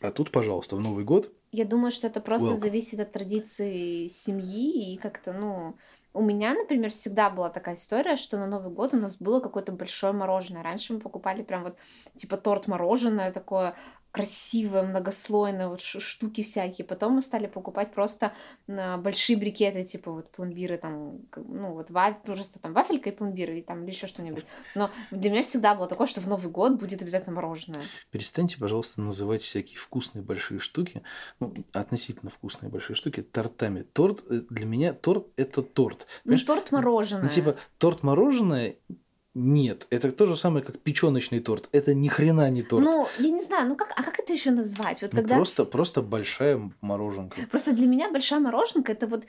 [0.00, 2.56] А тут, пожалуйста, в Новый год Я думаю, что это просто Welcome.
[2.56, 5.76] зависит от традиции семьи и как-то, ну,
[6.18, 9.70] у меня, например, всегда была такая история, что на Новый год у нас было какое-то
[9.70, 10.64] большое мороженое.
[10.64, 11.78] Раньше мы покупали прям вот
[12.16, 13.76] типа торт мороженое такое
[14.18, 16.84] красивое, многослойное, вот штуки всякие.
[16.84, 18.32] Потом мы стали покупать просто
[18.66, 23.60] а, большие брикеты, типа вот пломбиры там, ну вот ва- просто там вафелька и пломбиры,
[23.60, 24.44] и там или еще что-нибудь.
[24.74, 27.82] Но для меня всегда было такое, что в Новый год будет обязательно мороженое.
[28.10, 31.02] Перестаньте, пожалуйста, называть всякие вкусные большие штуки,
[31.38, 33.82] ну, относительно вкусные большие штуки, тортами.
[33.82, 36.06] Торт, э, для меня торт– это торт.
[36.24, 36.42] Ну, Понимаешь?
[36.42, 37.22] торт мороженое.
[37.22, 38.76] Ну, типа, торт-мороженое–
[39.38, 39.86] нет.
[39.90, 41.68] Это то же самое, как печеночный торт.
[41.72, 42.84] Это ни хрена не торт.
[42.84, 45.02] Ну, я не знаю, ну как, а как это еще назвать?
[45.02, 47.36] Вот Ну, когда просто, просто большая мороженка.
[47.50, 49.24] Просто для меня большая мороженка это вот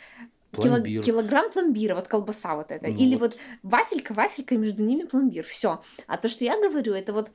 [0.52, 1.04] Пломбир.
[1.04, 2.88] килограмм пломбира, вот колбаса вот эта.
[2.88, 3.34] Ну Или вот.
[3.34, 3.38] вот
[3.72, 5.46] вафелька, вафелька, и между ними пломбир.
[5.46, 5.82] Все.
[6.08, 7.30] А то, что я говорю, это вот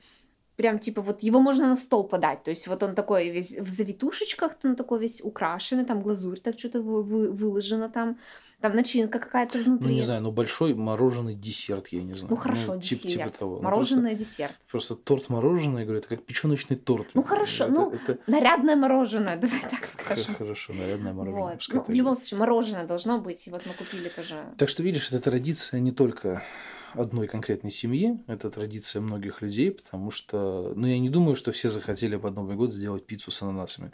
[0.57, 2.43] прям типа вот его можно на стол подать.
[2.43, 6.59] То есть вот он такой весь в завитушечках, он такой весь украшенный, там глазурь так
[6.59, 8.17] что-то вы- вы- выложено там,
[8.67, 9.93] там начинка какая-то Ну, внутри.
[9.95, 12.27] не знаю, ну, большой мороженый десерт, я не знаю.
[12.31, 13.11] Ну, хорошо, тип- десерт.
[13.33, 13.55] Типа того.
[13.57, 14.55] Ну, Мороженое десерт.
[14.71, 17.07] Просто, просто торт-мороженое, я говорю, это как печеночный торт.
[17.13, 20.35] Ну, хорошо, Это- ну, это Нарядное мороженое, давай так скажем.
[20.35, 21.43] хорошо, нарядное мороженое.
[21.53, 21.59] Вот.
[21.69, 23.45] Ну, в любом случае, мороженое должно быть.
[23.47, 26.41] И вот мы купили тоже Так что, видишь, это традиция не только
[26.97, 31.69] одной конкретной семьи, это традиция многих людей, потому что, ну, я не думаю, что все
[31.69, 33.91] захотели под Новый год сделать пиццу с ананасами.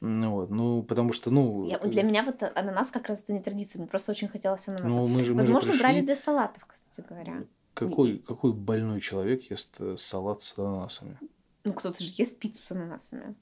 [0.00, 3.40] Ну, вот, ну, потому что, ну, Я- для меня вот ананас как раз это не
[3.40, 4.88] традиция, мне просто очень хотелось ананаса.
[4.94, 7.44] ну, мы же, мы Возможно, пришли- брали для салатов, кстати говоря.
[7.74, 11.18] Какой, какой больной человек ест э, салат с ананасами?
[11.64, 13.34] Ну, кто-то же ест пиццу с ананасами.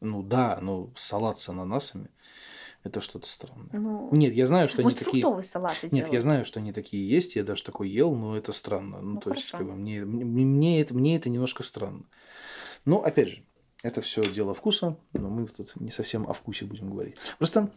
[0.00, 2.08] Ну да, ну салат с ананасами
[2.82, 3.68] это что-то странное.
[3.72, 5.42] Ну, Нет, я знаю, что может, они такие.
[5.42, 6.12] салаты Нет, делают.
[6.14, 9.00] я знаю, что они такие есть, я даже такой ел, но это странно.
[9.00, 9.58] Ну, Ну, то есть, хорошо.
[9.64, 12.04] как бы, мне, мне, мне это, мне это немножко странно.
[12.84, 13.44] Но, опять же,
[13.82, 17.16] это все дело вкуса, но мы тут не совсем о вкусе будем говорить.
[17.38, 17.70] Просто,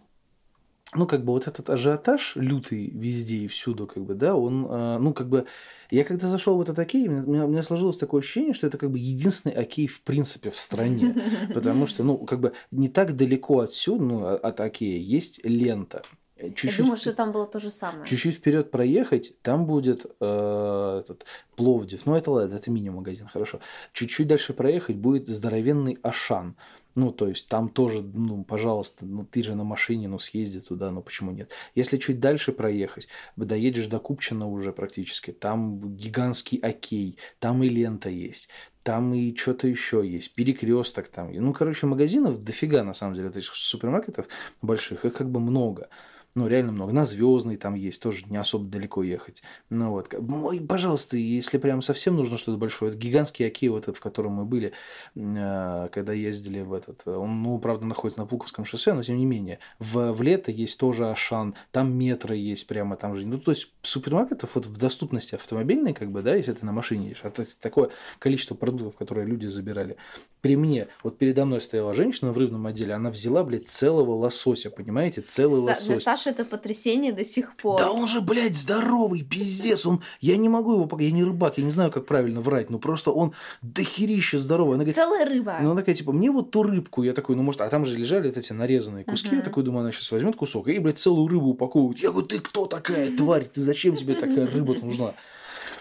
[0.95, 4.97] ну, как бы вот этот ажиотаж лютый везде и всюду, как бы, да, он, э,
[4.99, 5.45] ну, как бы,
[5.91, 8.77] я когда зашел в этот окей, у меня, у меня сложилось такое ощущение, что это
[8.77, 11.15] как бы единственный окей в принципе в стране.
[11.53, 16.01] Потому что, ну, как бы не так далеко отсюда, ну, а- от окея, есть лента.
[16.37, 18.05] Э, Я Чуть-чуть думаю, вп- что там было то же самое.
[18.07, 21.25] Чуть-чуть вперед проехать, там будет э, этот
[21.55, 22.05] Пловдив.
[22.05, 23.59] Ну, это ладно, это мини-магазин, хорошо.
[23.93, 26.55] Чуть-чуть дальше проехать будет здоровенный Ашан.
[26.95, 30.91] Ну, то есть там тоже, ну, пожалуйста, ну ты же на машине, ну съезди туда,
[30.91, 31.49] ну почему нет?
[31.73, 38.09] Если чуть дальше проехать, доедешь до Купчина уже практически, там гигантский окей, там и лента
[38.09, 38.47] есть,
[38.83, 41.33] там и что-то еще есть, перекресток там.
[41.33, 44.27] Ну, короче, магазинов дофига, на самом деле, то есть супермаркетов
[44.61, 45.89] больших, их как бы много.
[46.35, 46.91] Ну, реально много.
[46.93, 49.43] На Звездный там есть, тоже не особо далеко ехать.
[49.69, 53.97] Ну вот, мой, пожалуйста, если прям совсем нужно что-то большое, это гигантский окей, вот этот,
[53.97, 54.73] в котором мы были,
[55.15, 57.07] э, когда ездили в этот.
[57.07, 59.59] Он, ну, правда, находится на Пулковском шоссе, но тем не менее.
[59.77, 63.27] В, в лето есть тоже Ашан, там метро есть прямо там же.
[63.27, 67.09] Ну, то есть супермаркетов вот в доступности автомобильной, как бы, да, если ты на машине
[67.09, 69.97] едешь, а такое количество продуктов, которые люди забирали.
[70.43, 74.69] При мне, вот передо мной стояла женщина в рыбном отделе, она взяла, блядь, целого лосося,
[74.69, 76.03] понимаете, целый Са- Для лосось.
[76.03, 77.79] Саши это потрясение до сих пор.
[77.79, 79.85] Да он же, блядь, здоровый, пиздец.
[79.85, 82.77] Он, я не могу его, я не рыбак, я не знаю, как правильно врать, но
[82.77, 84.73] просто он дохерища здоровый.
[84.75, 85.59] Она говорит, Целая рыба.
[85.61, 87.97] ну, она такая, типа, мне вот ту рыбку, я такой, ну, может, а там же
[87.97, 89.43] лежали вот эти нарезанные куски, я Мгм.
[89.45, 91.99] такой думаю, она сейчас возьмет кусок и, блядь, целую рыбу упаковывает.
[91.99, 95.13] Я говорю, ты кто такая, тварь, ты зачем тебе такая рыба нужна?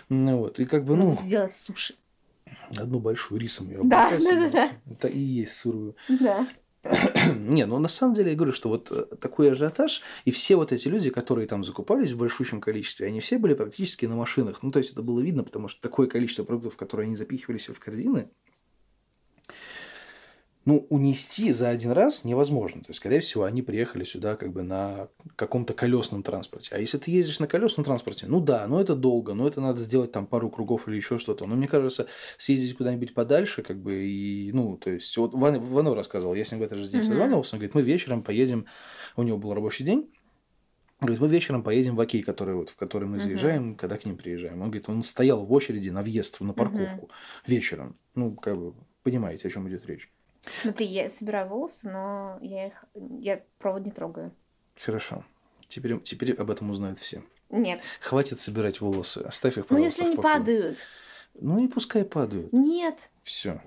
[0.08, 1.94] Ну, вот, и как бы, ну, Сделать суши.
[2.76, 4.70] Одну большую рисом ее Да, да, да, да.
[4.90, 5.96] Это и есть сырую.
[6.08, 6.46] Да.
[7.36, 10.72] Не, ну на самом деле я говорю, что вот э, такой ажиотаж, и все вот
[10.72, 14.62] эти люди, которые там закупались в большущем количестве, они все были практически на машинах.
[14.62, 17.74] Ну, то есть это было видно, потому что такое количество продуктов, которые они запихивали себе
[17.74, 18.30] в корзины,
[20.64, 22.82] ну, унести за один раз невозможно.
[22.82, 26.74] То есть, скорее всего, они приехали сюда как бы на каком-то колесном транспорте.
[26.74, 29.80] А если ты ездишь на колесном транспорте, ну да, но это долго, но это надо
[29.80, 31.46] сделать там пару кругов или еще что-то.
[31.46, 32.06] Но мне кажется,
[32.38, 36.52] съездить куда-нибудь подальше, как бы, и, ну, то есть, вот Ван, Вано рассказывал, я с
[36.52, 37.08] ним в этот же день Мгм.
[37.08, 38.66] созванивался, он говорит, мы вечером поедем,
[39.16, 40.10] у него был рабочий день,
[41.00, 44.16] Говорит, мы вечером поедем в Окей, который, вот, в который мы заезжаем, когда к ним
[44.16, 44.62] приезжаем.
[44.62, 47.10] Он говорит, он стоял в очереди на въезд на парковку
[47.44, 47.96] вечером.
[48.14, 50.08] Ну, как бы, понимаете, о чем идет речь.
[50.60, 54.34] Смотри, я собираю волосы, но я их я провод не трогаю.
[54.80, 55.24] Хорошо.
[55.68, 57.22] Теперь, теперь об этом узнают все.
[57.50, 57.80] Нет.
[58.00, 59.18] Хватит собирать волосы.
[59.18, 60.78] Оставь их, Ну, пожалуйста, если в они падают.
[61.34, 62.52] Ну и пускай падают.
[62.52, 63.10] Нет.
[63.22, 63.62] Все.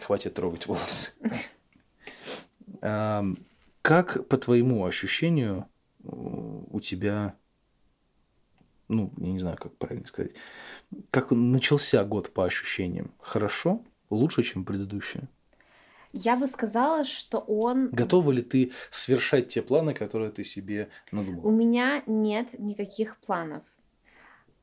[0.00, 1.12] Хватит трогать волосы.
[3.82, 5.68] Как, по твоему ощущению,
[6.02, 7.36] у тебя,
[8.88, 10.32] ну, я не знаю, как правильно сказать,
[11.10, 13.12] как начался год по ощущениям?
[13.20, 13.82] Хорошо?
[14.10, 15.28] Лучше, чем предыдущие?
[16.12, 17.90] Я бы сказала, что он...
[17.90, 21.50] Готова ли ты свершать те планы, которые ты себе У надумала?
[21.50, 23.62] меня нет никаких планов.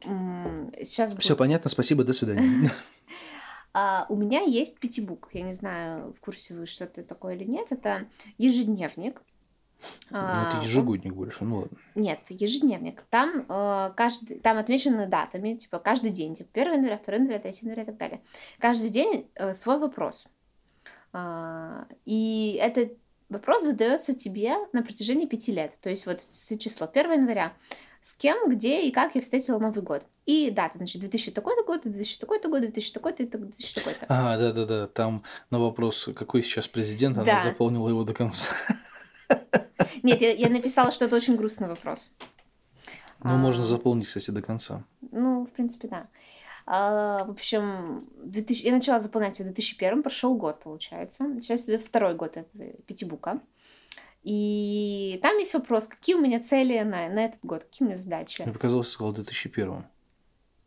[0.02, 2.72] Сейчас Все понятно, спасибо, до свидания.
[3.76, 5.30] А, у меня есть пятибук.
[5.34, 7.66] Я не знаю, в курсе вы, что это такое или нет.
[7.72, 8.06] Это
[8.38, 9.20] ежедневник.
[10.10, 11.78] Ну, А, это он- ежегодник больше, ну ладно.
[11.96, 13.04] Нет, ежедневник.
[13.10, 17.60] Там, э, каждый, там отмечены датами, типа каждый день, типа 1 января, 2 января, 3
[17.62, 18.22] января и так далее.
[18.60, 20.28] Каждый день э, свой вопрос.
[21.14, 22.94] А, и этот
[23.30, 25.74] вопрос задается тебе на протяжении пяти лет.
[25.82, 26.22] То есть вот
[26.60, 27.54] число 1 января.
[28.02, 30.04] С кем, где и как я встретила Новый год.
[30.26, 34.06] И дата, значит, 2000 такой-то год, 2000 такой-то год, 2000 такой-то и так- 2000 такой-то.
[34.10, 37.44] А, да-да-да, там на вопрос, какой сейчас президент, она Да.
[37.44, 38.50] заполнила его до конца.
[40.04, 42.12] Нет, я, я написала, что это очень грустный вопрос.
[43.24, 44.84] Ну, можно А, заполнить, кстати, до конца.
[45.12, 46.08] Ну, в принципе, да.
[46.66, 48.66] А, в общем, 2000...
[48.66, 51.26] я начала заполнять в 2001, прошел год, получается.
[51.42, 53.40] Сейчас идет второй год этого пятибука.
[54.24, 58.00] И там есть вопрос, какие у меня цели на, на этот год, какие у меня
[58.00, 58.42] задачи.
[58.42, 59.84] Мне показалось, ты сказал в 2001.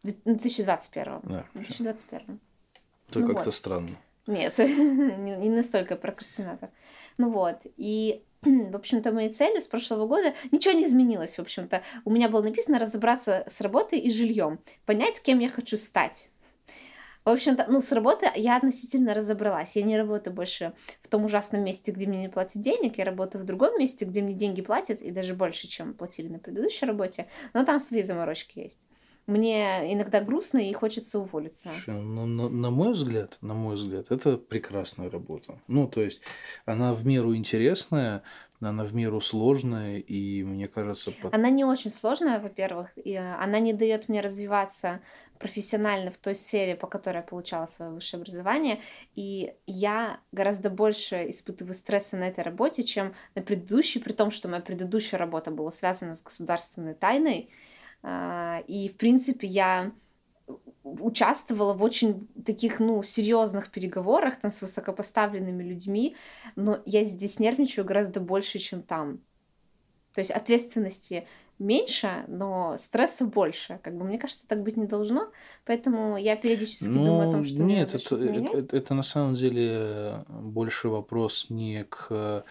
[0.03, 1.20] В 2021.
[1.22, 1.85] Да, В всё.
[1.85, 2.40] 2021.
[3.09, 3.55] это Ну как-то вот.
[3.55, 3.88] странно.
[4.27, 6.70] Нет, не не настолько прокрастинатор.
[7.18, 11.83] Ну вот, и, в общем-то, мои цели с прошлого года, ничего не изменилось, в общем-то.
[12.05, 16.31] У меня было написано разобраться с работой и жильем, понять, кем я хочу стать.
[17.26, 19.74] В общем-то, ну, с работы я относительно разобралась.
[19.74, 22.98] Я не работаю больше в том ужасном месте, где мне не платят денег.
[22.98, 26.38] Я работаю в другом месте, где мне деньги платят, и даже больше, чем платили на
[26.38, 27.26] предыдущей работе.
[27.52, 28.81] Но там свои заморочки есть.
[29.27, 31.71] Мне иногда грустно и хочется уволиться.
[31.73, 35.61] Слушай, ну, на, на мой взгляд, на мой взгляд, это прекрасная работа.
[35.67, 36.23] Ну, то есть,
[36.65, 38.23] она в меру интересная,
[38.61, 43.35] она в меру сложная, и мне кажется, под- Она не очень сложная, во-первых, и э,
[43.35, 45.01] она не дает мне развиваться
[45.39, 48.79] профессионально в той сфере, по которой я получала свое высшее образование.
[49.17, 54.49] И я гораздо больше испытываю стресса на этой работе, чем на предыдущей, при том, что
[54.49, 57.51] моя предыдущая работа была связана с государственной тайной.
[58.09, 59.90] А, И, в принципе, я
[60.85, 66.14] участвовала в очень таких, ну, серьезных переговорах там с высокопоставленными людьми,
[66.55, 69.19] но я здесь нервничаю гораздо больше, чем там.
[70.14, 71.27] То есть ответственности
[71.59, 73.81] меньше, но стресса больше.
[73.83, 75.33] Как бы мне кажется, так быть не должно,
[75.64, 79.35] поэтому я периодически думаю о том, что мне нет, это, это, это- это на самом
[79.35, 82.45] деле больше вопрос не к...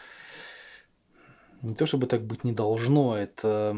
[1.61, 3.73] Не то чтобы так быть не должно, это...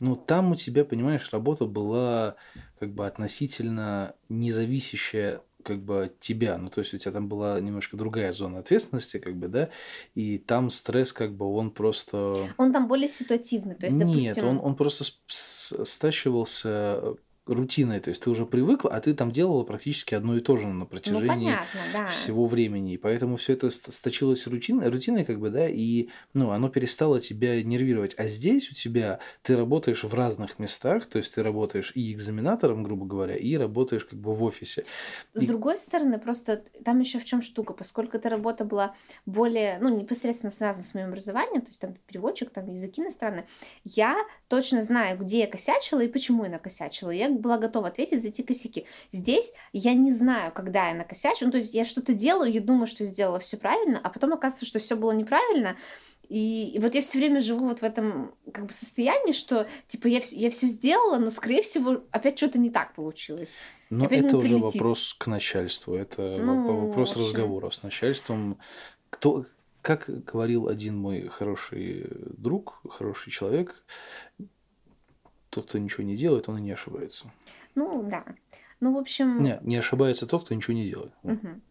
[0.00, 2.36] Ну, там у тебя, понимаешь, работа была
[2.78, 6.56] как бы относительно независящая как бы от тебя.
[6.56, 9.68] Ну, то есть у тебя там была немножко другая зона ответственности, как бы, да,
[10.14, 12.48] и там стресс, как бы, он просто...
[12.56, 17.16] Он там более ситуативный, то есть, Нет, допустим, он, он просто стащивался
[17.48, 20.66] рутиной, то есть ты уже привыкла, а ты там делала практически одно и то же
[20.66, 22.06] на ну протяжении понятно, да.
[22.08, 26.50] всего времени, и поэтому все это ст- сточилось рутиной, рутиной, как бы, да, и, ну,
[26.50, 28.14] оно перестало тебя нервировать.
[28.18, 32.82] А здесь у тебя ты работаешь в разных местах, то есть ты работаешь и экзаменатором,
[32.82, 34.84] грубо говоря, и работаешь как бы в офисе.
[35.34, 38.94] С И- другой стороны, просто там еще в чем штука, поскольку эта работа была
[39.26, 43.46] более, ну, непосредственно связана с моим образованием, то есть там переводчик, там языки иностранные,
[43.84, 44.16] я
[44.48, 47.10] точно знаю, где я косячила и почему я накосячила.
[47.10, 48.86] Я была готова ответить за эти косяки.
[49.12, 51.46] Здесь я не знаю, когда я накосячу.
[51.46, 54.66] Ну, то есть я что-то делаю, я думаю, что сделала все правильно, а потом оказывается,
[54.66, 55.76] что все было неправильно.
[56.28, 60.08] И, и вот я все время живу вот в этом как бы состоянии, что типа
[60.08, 63.54] я, я все сделала, но скорее всего опять что-то не так получилось.
[63.88, 64.74] Но опять это уже прилетит.
[64.74, 67.22] вопрос к начальству, это Ну, вопрос общем.
[67.22, 68.58] разговора с начальством.
[69.08, 69.46] Кто,
[69.80, 72.06] как говорил один мой хороший
[72.36, 73.82] друг, хороший человек,
[75.50, 77.30] тот, кто ничего не делает, он и не ошибается.
[77.74, 78.24] Ну да.
[78.80, 79.42] Ну, в общем...
[79.42, 81.12] Не, не ошибается тот, кто ничего не делает.
[81.22, 81.62] мгм.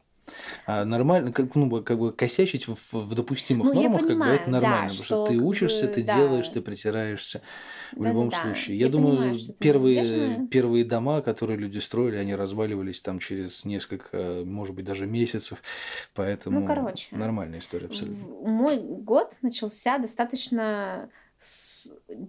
[0.65, 4.35] А нормально, как, ну, как бы косячить в, в допустимых Ну, нормах, как бы понимаю,
[4.41, 6.15] это нормально, да, потому что что ты учишься, ты да.
[6.17, 7.41] делаешь, ты притираешься
[7.93, 8.53] в любом Да-да-да.
[8.53, 8.77] случае.
[8.77, 10.47] Я, Я думаю, понимаю, первые, неизбежно.
[10.47, 15.63] первые дома, которые люди строили, они разваливались там через несколько, может быть, даже месяцев,
[16.13, 17.15] поэтому Ну, короче.
[17.15, 18.27] нормальная история абсолютно.
[18.27, 21.09] Мой год начался достаточно
[21.39, 21.76] с-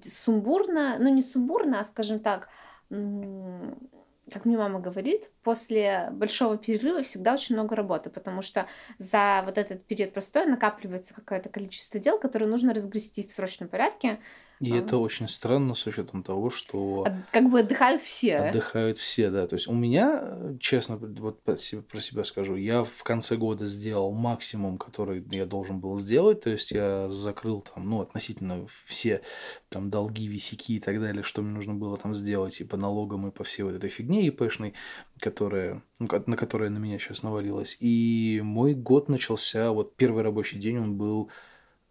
[0.04, 2.48] сумбурно, ну не сумбурно, а скажем так,
[2.90, 8.66] как мне мама говорит, после большого перерыва всегда очень много работы, потому что
[8.98, 14.20] за вот этот период простоя накапливается какое-то количество дел, которые нужно разгрести в срочном порядке.
[14.60, 14.78] И а.
[14.78, 18.36] это очень странно с учетом того, что Как бы отдыхают все.
[18.36, 19.46] отдыхают все, да.
[19.46, 24.12] То есть у меня, э, честно, вот про себя скажу, я в конце года сделал
[24.12, 26.40] максимум, который я должен был сделать.
[26.40, 29.22] То есть я закрыл там, ну, относительно все
[29.68, 33.28] там долги, висяки и так далее, что мне нужно было там сделать и по налогам,
[33.28, 34.74] и по всей вот этой фигне ИПшной,
[35.20, 37.76] которая, ну, на которая на меня сейчас навалилась.
[37.80, 41.30] И мой год начался, вот первый рабочий день, он был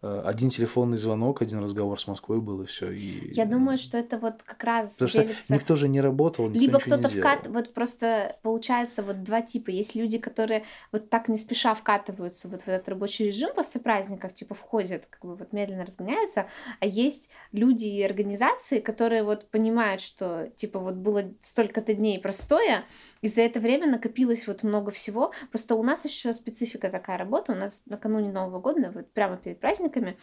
[0.00, 2.92] один телефонный звонок, один разговор с Москвой был, и все.
[2.92, 5.54] И, Я думаю, что это вот как раз Потому что делится...
[5.54, 9.70] никто же не работал, никто Либо кто-то вкат, вот просто получается вот два типа.
[9.70, 14.34] Есть люди, которые вот так не спеша вкатываются вот в этот рабочий режим после праздников,
[14.34, 16.46] типа входят, как бы вот медленно разгоняются,
[16.78, 22.84] а есть люди и организации, которые вот понимают, что типа вот было столько-то дней простоя,
[23.22, 25.32] и за это время накопилось вот много всего.
[25.50, 29.60] Просто у нас еще специфика такая работа, у нас накануне Нового года, вот прямо перед
[29.60, 30.16] праздниками,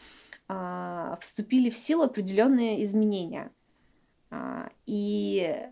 [0.47, 3.51] а, вступили в силу определенные изменения.
[4.29, 5.67] А, И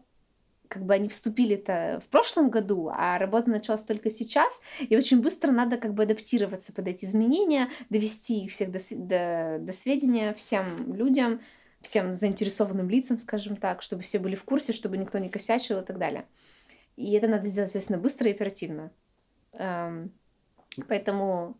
[0.73, 5.51] как бы они вступили-то в прошлом году, а работа началась только сейчас, и очень быстро
[5.51, 10.95] надо как бы адаптироваться под эти изменения, довести их всех до, до, до сведения всем
[10.95, 11.41] людям,
[11.81, 15.85] всем заинтересованным лицам, скажем так, чтобы все были в курсе, чтобы никто не косячил и
[15.85, 16.25] так далее.
[16.95, 18.91] И это надо сделать, естественно, быстро и оперативно.
[19.53, 20.11] Эм,
[20.87, 21.57] Поэтому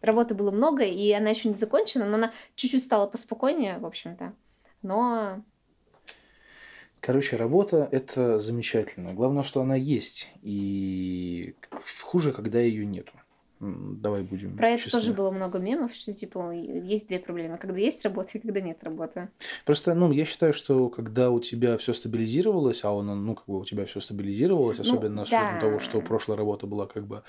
[0.00, 4.34] работы было много, и она еще не закончена, но она чуть-чуть стала поспокойнее, в общем-то.
[4.82, 5.42] Но
[7.00, 9.14] Короче, работа это замечательно.
[9.14, 10.28] Главное, что она есть.
[10.42, 11.54] И
[12.02, 13.12] хуже, когда ее нету.
[13.60, 15.00] Давай будем Про это честны.
[15.00, 18.82] тоже было много мемов, что типа есть две проблемы, когда есть работа и когда нет
[18.84, 19.28] работы.
[19.64, 23.58] Просто, ну, я считаю, что когда у тебя все стабилизировалось, а он, ну, как бы
[23.60, 25.60] у тебя все стабилизировалось, Ну, особенно с учетом да.
[25.60, 27.22] того, что прошлая работа была как бы,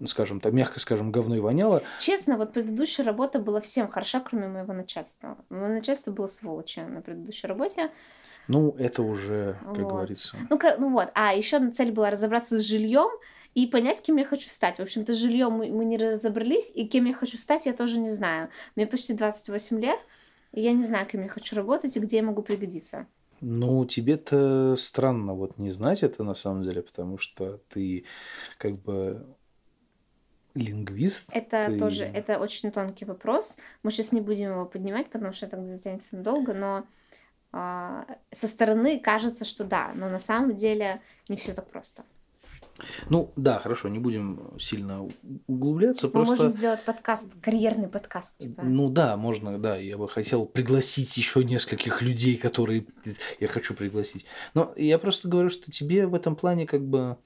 [0.00, 4.20] ну, скажем так, мягко скажем, говно и воняло, Честно, вот предыдущая работа была всем хороша,
[4.20, 5.36] кроме моего начальства.
[5.50, 7.90] Мое начальство было сволочью на предыдущей работе.
[8.46, 9.92] ну, это уже, как Вот.
[9.92, 10.36] говорится.
[10.48, 11.10] Ну, ну вот.
[11.14, 13.08] А еще одна цель была разобраться с жильем
[13.58, 14.76] и понять, кем я хочу стать.
[14.76, 18.10] В общем-то, жильем мы, мы не разобрались, и кем я хочу стать, я тоже не
[18.10, 18.50] знаю.
[18.76, 19.98] Мне почти 28 лет,
[20.52, 23.08] и я не знаю, кем я хочу работать и где я могу пригодиться.
[23.40, 28.04] Ну, тебе-то странно вот не знать это на самом деле, потому что ты
[28.58, 29.26] как бы
[30.54, 31.28] лингвист.
[31.32, 33.56] Это Ты- тоже, это очень тонкий вопрос.
[33.82, 36.84] Мы сейчас не будем его поднимать, потому что это затянется надолго, но
[37.50, 42.04] а, со стороны кажется, что да, но на самом деле не все так просто.
[43.08, 45.06] Ну, да, хорошо, не будем сильно
[45.46, 46.36] углубляться, Мы просто...
[46.36, 48.62] можем сделать подкаст, карьерный подкаст, типа.
[48.62, 52.86] Ну да, можно, да, я бы хотел пригласить еще нескольких людей, которые
[53.40, 54.26] я хочу пригласить.
[54.54, 57.16] Но я просто говорю, что тебе в этом плане как бы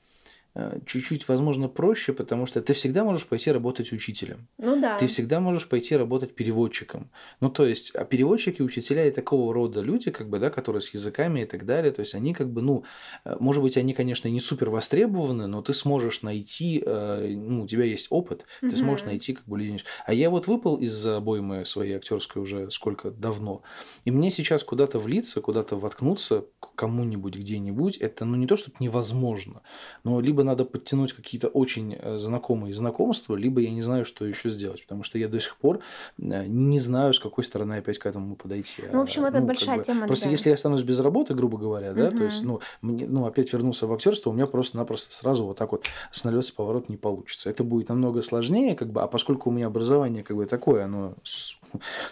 [0.86, 4.48] чуть-чуть, возможно, проще, потому что ты всегда можешь пойти работать учителем.
[4.58, 4.98] Ну да.
[4.98, 7.10] Ты всегда можешь пойти работать переводчиком.
[7.40, 10.92] Ну, то есть, а переводчики, учителя и такого рода люди, как бы, да, которые с
[10.92, 12.84] языками и так далее, то есть они как бы, ну,
[13.24, 17.66] э, может быть, они, конечно, не супер востребованы, но ты сможешь найти, э, ну, у
[17.66, 19.82] тебя есть опыт, ты сможешь найти как бы людей.
[20.04, 23.62] А я вот выпал из обоймы своей актерской уже сколько давно,
[24.04, 28.76] и мне сейчас куда-то влиться, куда-то воткнуться к кому-нибудь где-нибудь, это, ну, не то, чтобы
[28.80, 29.62] невозможно,
[30.04, 34.50] но либо надо подтянуть какие-то очень э, знакомые знакомства, либо я не знаю, что еще
[34.50, 35.80] сделать, потому что я до сих пор
[36.18, 38.82] э, не знаю, с какой стороны опять к этому подойти.
[38.92, 41.34] Ну, в общем, это как большая бы, тема Просто для- если я останусь без работы,
[41.34, 45.14] грубо говоря, да, то есть, ну, мне, ну, опять вернуться в актерство, у меня просто-напросто
[45.14, 47.50] сразу вот так вот с налет с поворот не получится.
[47.50, 51.14] Это будет намного сложнее, как бы, а поскольку у меня образование как бы такое, оно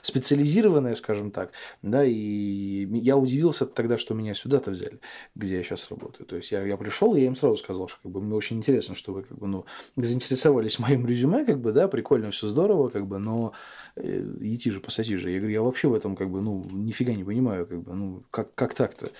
[0.02, 1.50] специализированное, скажем так,
[1.82, 5.00] да, и я удивился тогда, что меня сюда-то взяли,
[5.34, 6.26] где я сейчас работаю.
[6.26, 8.58] То есть я, я пришел, и я им сразу сказал, что как бы мне очень
[8.58, 9.64] интересно, что вы как бы, ну,
[9.96, 13.52] заинтересовались моим резюме, как бы, да, прикольно, все здорово, как бы, но
[13.96, 15.30] э, идти же пассатижи.
[15.30, 18.22] Я говорю, я вообще в этом как бы, ну, нифига не понимаю, как бы, ну,
[18.30, 19.10] как, как так-то?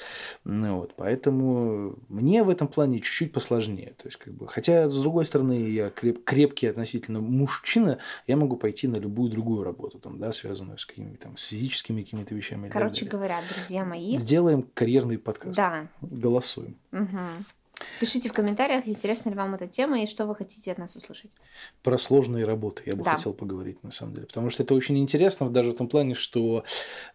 [0.45, 3.95] Ну, вот, поэтому мне в этом плане чуть-чуть посложнее.
[3.97, 8.57] То есть, как бы, хотя, с другой стороны, я креп, крепкий относительно мужчина, я могу
[8.57, 12.69] пойти на любую другую работу, там, да, связанную с какими-то там, с физическими какими-то вещами.
[12.69, 14.17] Короче говоря, друзья мои.
[14.19, 15.57] Сделаем карьерный подкаст.
[15.57, 15.89] Да.
[16.01, 16.77] Голосуем.
[16.93, 17.19] Угу.
[18.01, 21.31] Пишите в комментариях, интересна ли вам эта тема и что вы хотите от нас услышать.
[21.83, 23.17] Про сложные работы я бы да.
[23.17, 24.27] хотел поговорить, на самом деле.
[24.27, 26.65] Потому что это очень интересно, даже в том плане, что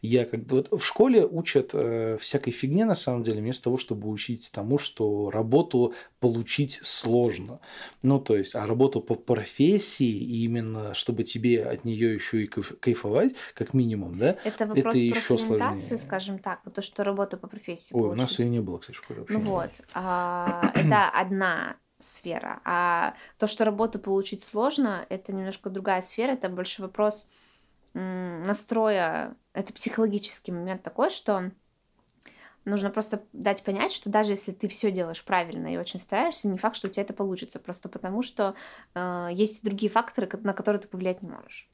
[0.01, 4.09] я как вот в школе учат э, всякой фигне, на самом деле, вместо того, чтобы
[4.09, 7.59] учить тому, что работу получить сложно.
[8.01, 13.33] Ну, то есть, а работу по профессии, именно чтобы тебе от нее еще и кайфовать,
[13.53, 15.97] как минимум, да, это вопрос это еще сложнее.
[15.97, 18.19] скажем так, то, что работа по профессии Ой, получить.
[18.19, 19.37] у нас ее не было, кстати, в школе вообще.
[19.37, 22.61] Ну вот, а, это одна сфера.
[22.65, 27.29] А то, что работу получить сложно, это немножко другая сфера, это больше вопрос
[27.93, 31.51] настроя, это психологический момент такой, что
[32.65, 36.57] нужно просто дать понять, что даже если ты все делаешь правильно и очень стараешься, не
[36.57, 38.55] факт, что у тебя это получится, просто потому что
[38.95, 41.69] э, есть другие факторы, на которые ты повлиять не можешь.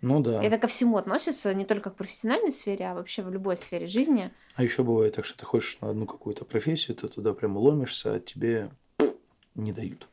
[0.00, 0.42] Ну да.
[0.42, 4.32] Это ко всему относится, не только к профессиональной сфере, а вообще в любой сфере жизни.
[4.54, 8.14] А еще бывает так, что ты хочешь на одну какую-то профессию, ты туда прямо ломишься,
[8.14, 8.70] а тебе
[9.54, 10.08] не дают.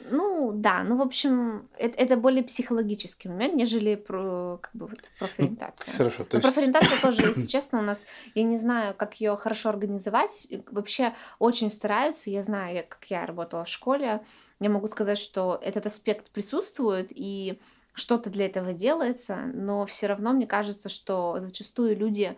[0.00, 5.00] Ну да, ну в общем, это, это более психологический момент, нежели про как бы вот
[5.18, 5.92] профориентация.
[5.92, 6.24] Ну, хорошо.
[6.24, 6.46] То есть...
[6.46, 10.48] Профориентация тоже, если честно, у нас, я не знаю, как ее хорошо организовать.
[10.70, 12.30] Вообще очень стараются.
[12.30, 14.20] Я знаю, как я работала в школе.
[14.60, 17.60] Я могу сказать, что этот аспект присутствует и
[17.98, 22.36] что-то для этого делается, но все равно мне кажется, что зачастую люди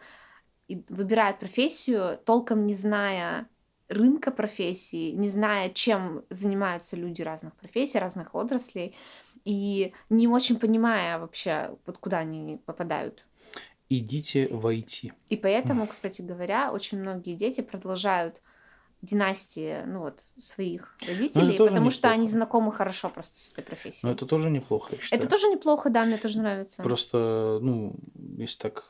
[0.88, 3.48] выбирают профессию, толком не зная
[3.88, 8.94] рынка профессий, не зная, чем занимаются люди разных профессий, разных отраслей,
[9.44, 13.24] и не очень понимая вообще, вот куда они попадают.
[13.88, 15.12] Идите в IT.
[15.28, 18.40] И поэтому, кстати говоря, очень многие дети продолжают
[19.03, 21.90] династии, ну вот, своих ну, родителей, потому неплохо.
[21.90, 24.01] что они знакомы хорошо просто с этой профессией.
[24.03, 25.22] Но это тоже неплохо, я считаю.
[25.22, 26.82] Это тоже неплохо, да, мне тоже нравится.
[26.82, 27.94] Просто, ну,
[28.36, 28.84] если так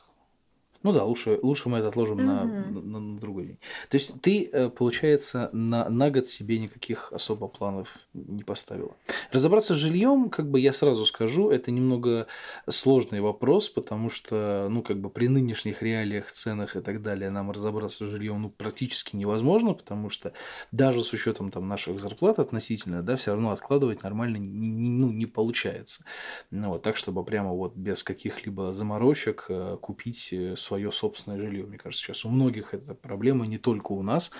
[0.83, 2.25] ну да, лучше, лучше мы это отложим mm-hmm.
[2.25, 3.59] на, на, на другой день.
[3.89, 8.95] То есть ты, э, получается, на, на год себе никаких особо планов не поставила.
[9.31, 12.27] Разобраться с жильем, как бы я сразу скажу, это немного
[12.69, 17.51] сложный вопрос, потому что, ну, как бы при нынешних реалиях, ценах и так далее, нам
[17.51, 20.33] разобраться с жильем ну, практически невозможно, потому что
[20.71, 26.03] даже с учетом там наших зарплат относительно, да, все равно откладывать нормально ну, не получается.
[26.49, 31.65] Ну, вот так, чтобы прямо вот без каких-либо заморочек э, купить э, свое собственное жилье.
[31.65, 34.31] Мне кажется, сейчас у многих это проблема, не только у нас.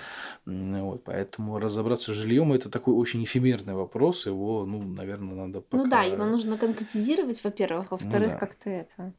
[0.46, 4.24] Вот, поэтому разобраться с жильем это такой очень эфемерный вопрос.
[4.24, 5.84] Его, ну, наверное, надо пока...
[5.84, 7.90] Ну да, его нужно конкретизировать, во-первых.
[7.90, 8.38] Во-вторых, ну, да.
[8.38, 9.12] как-то это...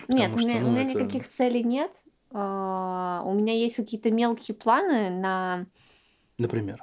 [0.00, 0.98] Потому нет, что, у меня, ну, у меня это...
[0.98, 1.90] никаких целей нет.
[2.30, 5.66] Uh, у меня есть какие-то мелкие планы на...
[6.38, 6.82] Например?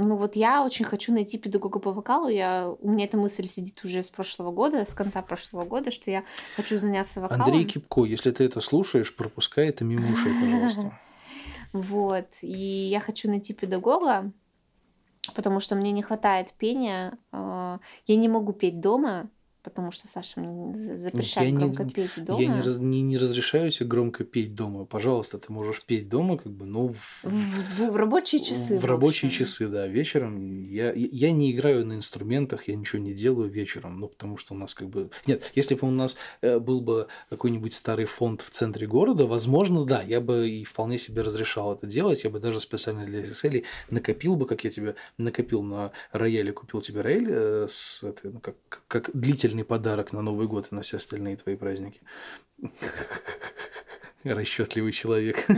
[0.00, 2.28] Ну вот я очень хочу найти педагога по вокалу.
[2.28, 6.08] Я, у меня эта мысль сидит уже с прошлого года, с конца прошлого года, что
[6.08, 6.22] я
[6.54, 7.42] хочу заняться вокалом.
[7.42, 10.98] Андрей Кипко, если ты это слушаешь, пропускай это мимо ушей, пожалуйста.
[11.72, 12.28] Вот.
[12.40, 14.32] И я хочу найти педагога,
[15.34, 17.18] потому что мне не хватает пения.
[17.30, 19.28] А, я не могу петь дома,
[19.68, 22.40] потому что Саша мне запрещает я громко не, петь дома.
[22.40, 24.84] Я не, раз, не, не разрешаю тебе громко петь дома.
[24.84, 28.78] Пожалуйста, ты можешь петь дома, как бы, но в, в, в рабочие часы.
[28.78, 29.86] В, в рабочие часы, да.
[29.86, 34.54] Вечером я, я не играю на инструментах, я ничего не делаю вечером, ну, потому что
[34.54, 35.10] у нас как бы...
[35.26, 39.84] Нет, если бы у нас э, был бы какой-нибудь старый фонд в центре города, возможно,
[39.84, 43.64] да, я бы и вполне себе разрешал это делать, я бы даже специально для SSL
[43.90, 48.40] накопил бы, как я тебе накопил на рояле, купил тебе рояль э, с, это, ну,
[48.40, 48.56] как,
[48.88, 52.00] как длительный замечательный подарок на Новый год и на все остальные твои праздники.
[54.24, 55.46] Расчетливый человек.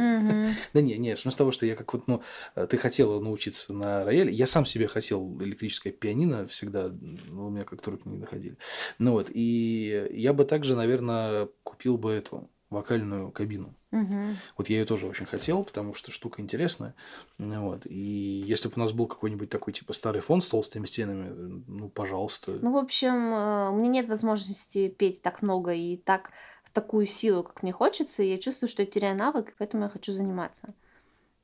[0.72, 2.22] Да не, не, смысле того, что я как вот, ну,
[2.68, 4.32] ты хотела научиться на рояле.
[4.32, 6.92] Я сам себе хотел электрическое пианино всегда,
[7.28, 8.56] но у меня как-то руки не доходили.
[8.98, 13.74] Ну вот, и я бы также, наверное, купил бы эту вокальную кабину.
[13.92, 14.36] Угу.
[14.56, 16.94] Вот я ее тоже очень хотел, потому что штука интересная.
[17.38, 17.86] Вот.
[17.86, 21.88] И если бы у нас был какой-нибудь такой типа старый фон с толстыми стенами, ну,
[21.88, 22.58] пожалуйста.
[22.62, 26.30] Ну, в общем, э, у меня нет возможности петь так много и так
[26.64, 29.88] в такую силу, как мне хочется, и я чувствую, что я теряю навык, поэтому я
[29.88, 30.72] хочу заниматься.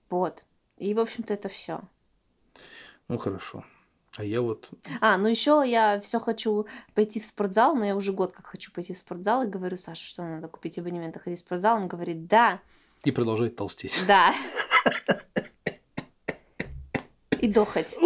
[0.09, 0.45] Вот.
[0.77, 1.81] И, в общем-то, это все.
[3.09, 3.65] Ну, хорошо.
[4.17, 4.71] А я вот...
[5.01, 8.73] А, ну еще я все хочу пойти в спортзал, но я уже год как хочу
[8.73, 11.77] пойти в спортзал и говорю, Саша, что надо купить абонемент и ходить в спортзал.
[11.77, 12.61] Он говорит, да.
[13.05, 13.93] И продолжает толстеть.
[14.09, 14.35] Да.
[17.41, 17.99] И дохать.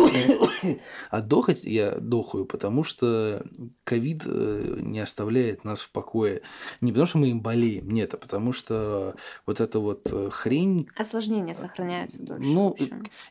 [1.11, 3.44] А дохать я дохаю, потому что
[3.84, 6.42] ковид э, не оставляет нас в покое.
[6.80, 9.14] Не потому что мы им болеем, нет, а потому что
[9.46, 10.88] вот эта вот э, хрень...
[10.96, 12.50] Осложнения сохраняются дольше.
[12.50, 12.76] Ну,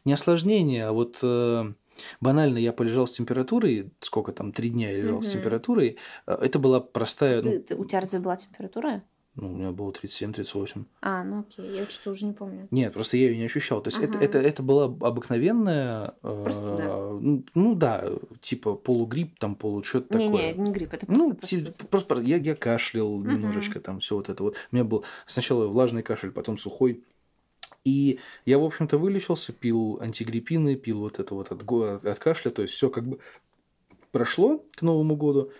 [0.06, 1.74] не осложнения, а вот э,
[2.22, 5.24] банально я полежал с температурой, сколько там, три дня я лежал угу.
[5.24, 7.42] с температурой, это была простая...
[7.42, 9.04] Ты, ну, ты, у тебя разве была температура?
[9.36, 10.86] Ну, у меня было 37-38.
[11.02, 12.68] А, ну окей, я что-то уже не помню.
[12.72, 13.82] Нет, просто я ее не ощущал.
[13.82, 14.08] То есть ага.
[14.08, 16.16] это, это, это была обыкновенная...
[16.22, 16.84] Простуда.
[16.84, 18.06] Э, ну, ну да,
[18.42, 20.28] типа полугрипп, там полу что-то такое.
[20.28, 23.30] Не, не, не грипп, это просто Ну, типа, просто я, я кашлял угу.
[23.30, 24.56] немножечко, там все вот это вот.
[24.72, 27.04] У меня был сначала влажный кашель, потом сухой.
[27.90, 31.64] И я, в общем-то, вылечился, пил антигриппины, пил вот это вот от,
[32.06, 33.20] от кашля, то есть все как бы
[34.12, 35.52] прошло к Новому году.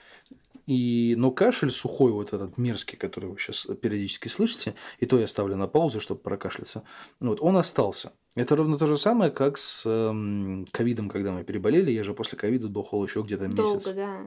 [0.68, 5.28] И, но кашель сухой, вот этот мерзкий, который вы сейчас периодически слышите, и то я
[5.28, 6.84] ставлю на паузу, чтобы прокашляться,
[7.20, 8.12] вот, он остался.
[8.36, 11.90] Это ровно то же самое, как с эм, ковидом, когда мы переболели.
[11.90, 13.86] Я же после ковида дохал еще где-то месяц.
[13.86, 14.26] Долго, да.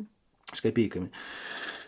[0.53, 1.13] С копейками.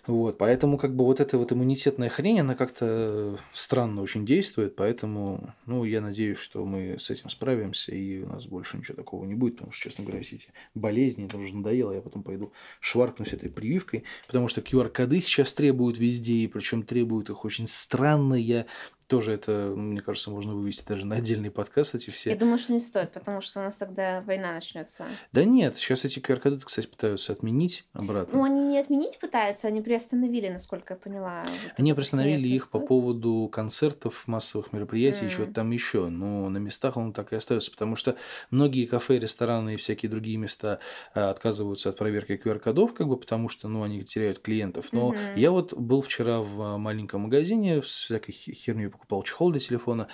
[0.07, 5.55] Вот, поэтому как бы вот эта вот иммунитетная хрень, она как-то странно очень действует, поэтому,
[5.65, 9.35] ну, я надеюсь, что мы с этим справимся, и у нас больше ничего такого не
[9.35, 13.33] будет, потому что, честно говоря, все эти болезни, это уже надоело, я потом пойду шваркнусь
[13.33, 18.67] этой прививкой, потому что QR-коды сейчас требуют везде, и причем требуют их очень странно, я
[19.07, 22.31] тоже это, мне кажется, можно вывести даже на отдельный подкаст эти все.
[22.31, 25.05] Я думаю, что не стоит, потому что у нас тогда война начнется.
[25.33, 28.39] Да нет, сейчас эти QR-коды, кстати, пытаются отменить обратно.
[28.39, 31.43] Ну, они не отменить пытаются, они приостановили, насколько я поняла.
[31.45, 35.31] Вот они приостановили их по поводу концертов, массовых мероприятий, mm.
[35.31, 36.09] чего-то там еще.
[36.09, 38.17] Но на местах он так и остается, потому что
[38.51, 40.79] многие кафе, рестораны и всякие другие места
[41.15, 44.93] а, отказываются от проверки QR-кодов, как бы, потому что, ну, они теряют клиентов.
[44.93, 45.39] Но mm-hmm.
[45.39, 50.09] я вот был вчера в а, маленьком магазине с всякой херней покупал чехол для телефона,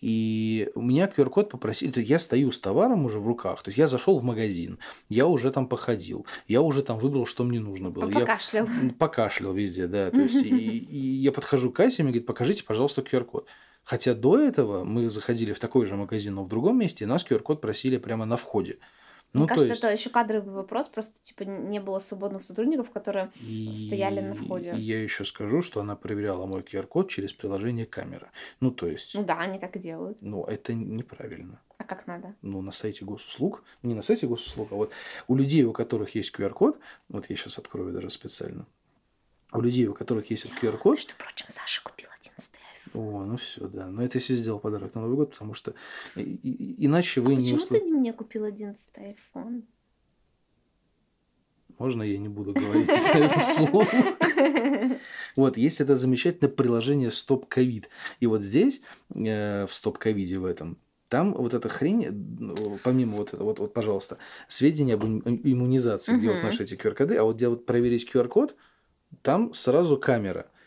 [0.00, 3.88] и у меня QR-код попросили, я стою с товаром уже в руках, то есть я
[3.88, 8.08] зашел в магазин, я уже там походил, я уже там выбрал, что мне нужно было.
[8.08, 8.66] Покашлял.
[8.66, 12.62] Я покашлял везде, да, то есть и, и я подхожу к кассе, мне говорит, покажите,
[12.64, 13.48] пожалуйста, QR-код.
[13.82, 17.26] Хотя до этого мы заходили в такой же магазин, но в другом месте, и нас
[17.28, 18.78] QR-код просили прямо на входе.
[19.34, 19.84] Мне ну, кажется, есть...
[19.84, 23.74] это еще кадровый вопрос, просто типа не было свободных сотрудников, которые и...
[23.86, 24.74] стояли на входе.
[24.74, 28.30] И я еще скажу, что она проверяла мой QR-код через приложение камера.
[28.60, 29.14] Ну, то есть.
[29.14, 30.16] Ну да, они так и делают.
[30.22, 31.60] Ну, это неправильно.
[31.76, 32.34] А как надо?
[32.40, 34.92] Ну, на сайте госуслуг, не на сайте госуслуг, а вот
[35.28, 38.66] у людей, у которых есть QR-код, вот я сейчас открою даже специально,
[39.52, 40.96] у людей, у которых есть QR-код...
[40.96, 41.97] Между прочим, Саша купила 11
[42.94, 43.86] о, ну все, да.
[43.86, 45.74] Но это если сделал подарок на Новый год, потому что
[46.14, 47.52] иначе вы а не.
[47.52, 49.62] Почему ты не мне купил 11 iPhone?
[51.78, 53.84] Можно я не буду говорить это вслух?
[55.36, 57.88] Вот, есть это замечательное приложение Стоп Ковид.
[58.18, 58.82] И вот здесь,
[59.14, 60.76] э, в Стоп Ковиде в этом,
[61.08, 62.08] там вот эта хрень,
[62.40, 64.18] ну, помимо вот этого, вот, вот, пожалуйста,
[64.48, 68.56] сведения об иммунизации, где вот наши эти QR-коды, а вот где вот проверить QR-код,
[69.22, 70.46] там сразу камера–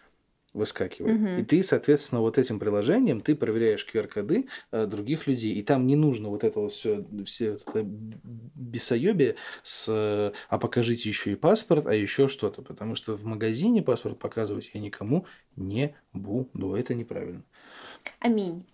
[0.54, 1.20] выскакивает.
[1.20, 1.42] Угу.
[1.42, 5.54] И ты, соответственно, вот этим приложением ты проверяешь QR-коды э, других людей.
[5.54, 11.10] И там не нужно вот это вот все, все это бесоебие с э, а покажите
[11.10, 12.62] еще и паспорт, а еще что-то.
[12.62, 15.26] Потому что в магазине паспорт показывать я никому
[15.56, 16.76] не буду.
[16.76, 17.44] Это неправильно.
[18.20, 18.66] Аминь.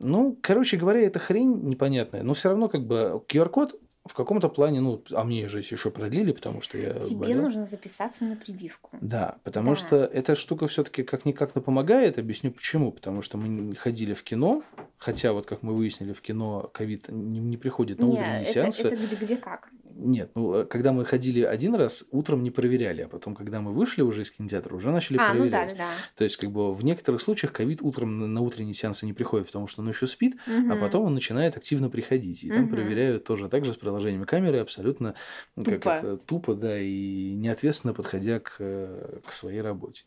[0.00, 2.22] Ну, короче говоря, это хрень непонятная.
[2.22, 6.32] Но все равно как бы QR-код в каком-то плане, ну, а мне же еще продлили,
[6.32, 7.42] потому что я Тебе болел.
[7.42, 8.90] нужно записаться на прививку.
[9.00, 9.76] Да, потому да.
[9.76, 12.18] что эта штука все-таки как-никак но помогает.
[12.18, 12.92] Объясню почему.
[12.92, 14.62] Потому что мы ходили в кино,
[14.96, 18.52] хотя вот как мы выяснили, в кино ковид не, не приходит на Нет, утренние это,
[18.52, 18.86] сеансы.
[18.88, 19.68] Это где, где как?
[20.00, 23.72] Нет, ну, э, когда мы ходили один раз, утром не проверяли, а потом, когда мы
[23.72, 25.44] вышли уже из кинотеатра, уже начали а, проверять.
[25.44, 25.90] Ну да, да, да.
[26.16, 29.48] То есть, как бы в некоторых случаях ковид утром на, на утренние сеансы не приходит,
[29.48, 30.72] потому что он еще спит, угу.
[30.72, 32.44] а потом он начинает активно приходить.
[32.44, 32.56] И угу.
[32.56, 35.14] там проверяют тоже так же с приложениями камеры, абсолютно
[35.56, 35.78] тупо.
[35.78, 40.04] как это, тупо, да, и неответственно подходя к, э, к своей работе.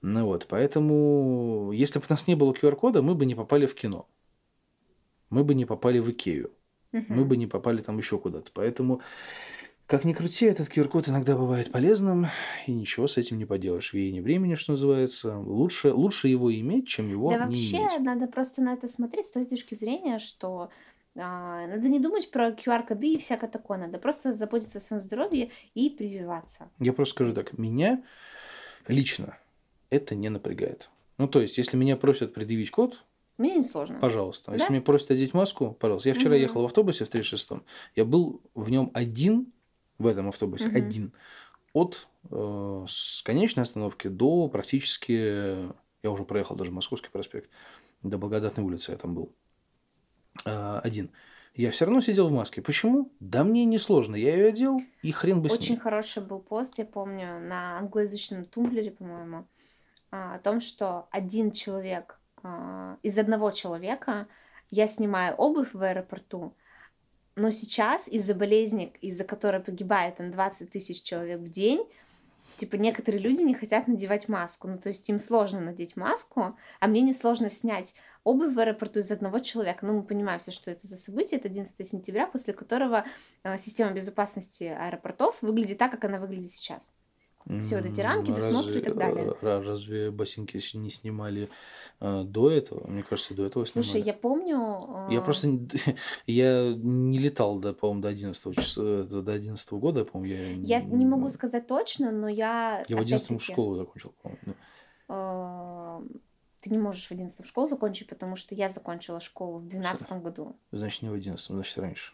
[0.00, 3.74] Ну вот, поэтому, если бы у нас не было QR-кода, мы бы не попали в
[3.74, 4.08] кино.
[5.28, 6.50] Мы бы не попали в Икею
[7.08, 8.50] мы бы не попали там еще куда-то.
[8.52, 9.00] Поэтому,
[9.86, 12.26] как ни крути, этот QR-код иногда бывает полезным,
[12.66, 13.92] и ничего с этим не поделаешь.
[13.92, 15.36] Веяние времени, что называется.
[15.38, 18.00] Лучше, лучше его иметь, чем его да не вообще иметь.
[18.00, 20.70] надо просто на это смотреть с той точки зрения, что
[21.16, 23.78] а, надо не думать про QR-коды и всякое такое.
[23.78, 26.70] Надо просто заботиться о своем здоровье и прививаться.
[26.80, 27.56] Я просто скажу так.
[27.56, 28.02] Меня
[28.88, 29.38] лично
[29.90, 30.90] это не напрягает.
[31.18, 33.04] Ну, то есть, если меня просят предъявить код,
[33.36, 33.98] мне не сложно.
[34.00, 34.50] Пожалуйста.
[34.50, 34.56] Да?
[34.56, 36.08] Если мне просят одеть маску, пожалуйста.
[36.08, 36.40] Я вчера угу.
[36.40, 37.64] ехал в автобусе в 36-м.
[37.96, 39.52] Я был в нем один,
[39.98, 40.76] в этом автобусе, угу.
[40.76, 41.12] один.
[41.72, 45.12] От э, с конечной остановки до практически,
[46.02, 47.50] я уже проехал даже Московский проспект,
[48.02, 49.32] до Благодатной улицы я там был.
[50.44, 51.10] Э, один.
[51.54, 52.62] я все равно сидел в маске.
[52.62, 53.10] Почему?
[53.18, 54.14] Да мне не сложно.
[54.14, 55.80] Я ее одел, и хрен бы с Очень ней.
[55.80, 59.46] хороший был пост, я помню, на англоязычном тумблере, по-моему,
[60.12, 62.23] а, о том, что один человек, а,
[63.02, 64.26] из одного человека
[64.70, 66.54] я снимаю обувь в аэропорту,
[67.36, 71.84] но сейчас из-за болезни, из-за которой погибает там 20 тысяч человек в день,
[72.56, 74.68] типа некоторые люди не хотят надевать маску.
[74.68, 79.00] Ну, то есть им сложно надеть маску, а мне не сложно снять обувь в аэропорту
[79.00, 79.84] из одного человека.
[79.84, 81.38] Ну, мы понимаем все, что это за событие.
[81.38, 83.04] Это 11 сентября, после которого
[83.42, 86.90] э, система безопасности аэропортов выглядит так, как она выглядит сейчас.
[87.62, 89.24] Все вот эти рамки, М, досмотры и так далее.
[89.26, 91.50] э, ра- Разве ботинки не снимали
[92.00, 92.86] э, до этого?
[92.86, 94.06] Мне кажется, до этого Слушай, снимали.
[94.06, 95.08] я помню...
[95.10, 95.68] Я э, просто не-
[96.26, 100.78] я не летал, до, по-моему, до 11 часа, до 11 года, по-моему, я...
[100.78, 102.82] Я не могу сказать точно, но я...
[102.88, 104.54] Я в 11 опять-таки, школу закончил, по-моему.
[105.08, 106.00] да.
[106.08, 106.18] э,
[106.60, 110.56] Ты не можешь в 11 школу закончить, потому что я закончила школу в 12 году.
[110.72, 112.12] Значит, не в 11, значит, раньше.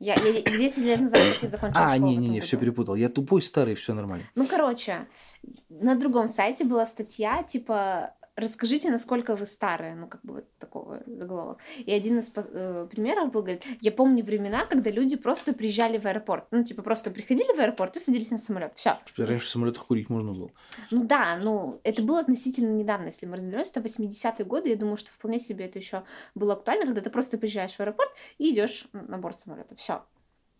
[0.00, 2.94] Я, я 10 лет назад таки закончила А, не-не-не, все перепутал.
[2.94, 4.24] Я тупой, старый, все нормально.
[4.36, 5.08] Ну, короче,
[5.68, 11.02] на другом сайте была статья, типа, расскажите, насколько вы старые, ну, как бы вот такого
[11.06, 11.58] заголовок.
[11.78, 16.06] И один из э, примеров был, говорит, я помню времена, когда люди просто приезжали в
[16.06, 16.46] аэропорт.
[16.50, 18.72] Ну, типа, просто приходили в аэропорт и садились на самолет.
[18.76, 18.98] Все.
[19.16, 20.50] Раньше в самолетах курить можно было.
[20.90, 24.96] Ну да, ну, это было относительно недавно, если мы разберемся, это 80-е годы, я думаю,
[24.96, 28.86] что вполне себе это еще было актуально, когда ты просто приезжаешь в аэропорт и идешь
[28.92, 29.74] на борт самолета.
[29.76, 30.02] Все.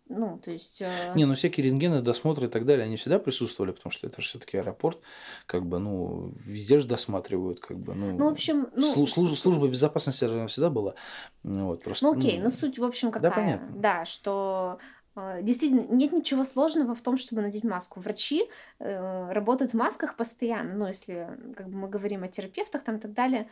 [0.09, 0.81] Ну, то есть...
[0.81, 4.21] э, Не, ну всякие рентгены, досмотры и так далее, они всегда присутствовали, потому что это
[4.21, 4.99] же все-таки аэропорт,
[5.45, 8.17] как бы, ну, везде же досматривают, как бы, ну.
[8.17, 10.95] Ну, в общем, ну, слу- служ- с- служба безопасности всегда была.
[11.43, 13.35] Ну, Вот, просто, Ну окей, но суть, в общем, да, какая?
[13.59, 13.79] понятно.
[13.79, 14.79] Да, что
[15.15, 17.99] э, действительно нет ничего сложного в том, чтобы надеть маску.
[17.99, 18.49] Врачи
[18.79, 20.73] э, работают в масках постоянно.
[20.73, 23.47] Ну, если как бы мы говорим о терапевтах там и так далее,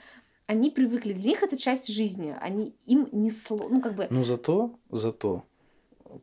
[0.47, 1.13] они привыкли.
[1.13, 2.35] Для них это часть жизни.
[2.41, 3.67] Они им не сло...
[3.69, 4.07] ну как бы.
[4.09, 5.43] Но зато, зато,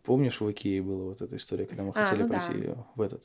[0.02, 2.38] помнишь, в Икее была вот эта история, когда мы А, хотели ну да.
[2.40, 3.22] пойти в этот.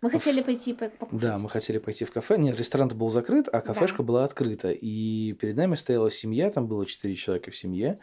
[0.00, 1.20] Мы хотели пойти по- покушать.
[1.22, 2.36] Да, мы хотели пойти в кафе.
[2.36, 4.02] Нет, ресторан был закрыт, а кафешка Да.
[4.02, 4.72] была открыта.
[4.72, 8.00] И перед нами стояла семья, там было четыре человека в семье.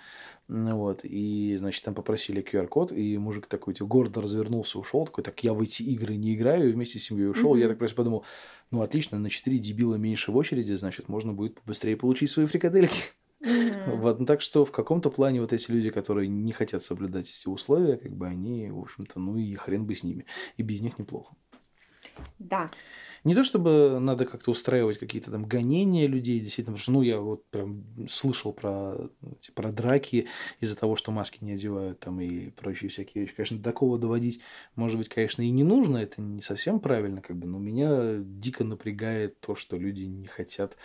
[0.47, 5.43] Вот, и, значит, там попросили QR-код, и мужик такой типа, гордо развернулся, ушел, такой, так
[5.43, 7.55] я в эти игры не играю, и вместе с семьей ушел.
[7.55, 7.71] Я Мгм.
[7.73, 8.23] так просто подумал,
[8.71, 13.03] ну отлично, на четыре дебила меньше в очереди, значит, можно будет побыстрее получить свои фрикадельки.
[13.41, 13.99] Мгм.
[13.99, 17.47] Вот, ну, так что в каком-то плане вот эти люди, которые не хотят соблюдать эти
[17.47, 20.25] условия, как бы они, в общем-то, ну и хрен бы с ними.
[20.57, 21.35] И без них неплохо.
[22.39, 22.69] Да.
[23.25, 27.19] Не то чтобы надо как-то устраивать какие-то там гонения людей, действительно, потому что, ну, я
[27.19, 29.09] вот прям слышал про,
[29.53, 30.27] про драки
[30.61, 33.35] из-за того, что маски не одевают там и прочие всякие вещи.
[33.35, 34.39] Конечно, до такого доводить,
[34.75, 38.63] может быть, конечно, и не нужно, это не совсем правильно, как бы, но меня дико
[38.63, 40.77] напрягает то, что люди не хотят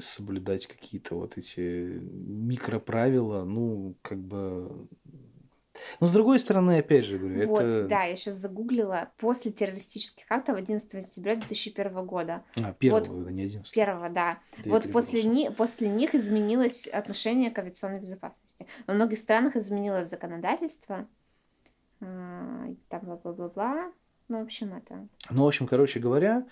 [0.00, 4.86] соблюдать какие-то вот эти микроправила, ну, как бы...
[6.00, 7.88] Но с другой стороны, опять же, говорю, Вот, это...
[7.88, 9.12] да, я сейчас загуглила.
[9.16, 12.42] После террористических актов 11 сентября 2001 года.
[12.56, 13.72] А, первого, Вот не 11.
[13.72, 14.40] Первого, да.
[14.64, 18.66] Я Вот после, ни- после них изменилось отношение к авиационной безопасности.
[18.86, 21.08] Во многих странах изменилось законодательство.
[22.00, 23.92] а, Там бла-бла-бла-бла.
[24.28, 25.08] Ну, в общем, это...
[25.30, 26.46] Ну, в общем, короче говоря,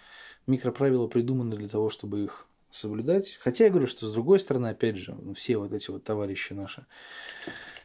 [0.47, 3.39] микроправила придуманы для того, чтобы их соблюдать.
[3.41, 6.53] Хотя я говорю, что с другой стороны, опять же, ну, все вот эти вот товарищи
[6.53, 6.87] наши,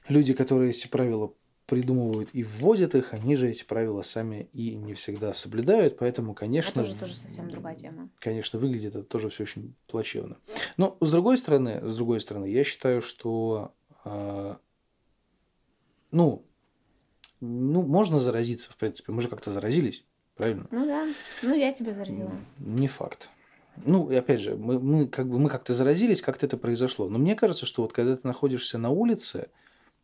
[0.07, 1.33] люди, которые эти правила
[1.65, 6.81] придумывают и вводят их, они же эти правила сами и не всегда соблюдают, поэтому, конечно,
[6.81, 8.09] это уже тоже совсем другая тема.
[8.19, 10.37] конечно, выглядит это тоже все очень плачевно.
[10.75, 13.73] Но с другой стороны, с другой стороны, я считаю, что
[14.03, 14.57] а,
[16.11, 16.45] ну,
[17.39, 19.11] ну, можно заразиться, в принципе.
[19.11, 20.05] Мы же как-то заразились,
[20.35, 20.67] правильно?
[20.71, 21.07] Ну да.
[21.41, 22.31] Ну, я тебя заразила.
[22.59, 23.29] Не факт.
[23.77, 27.09] Ну, и опять же, мы, мы, как бы, мы как-то заразились, как-то это произошло.
[27.09, 29.49] Но мне кажется, что вот когда ты находишься на улице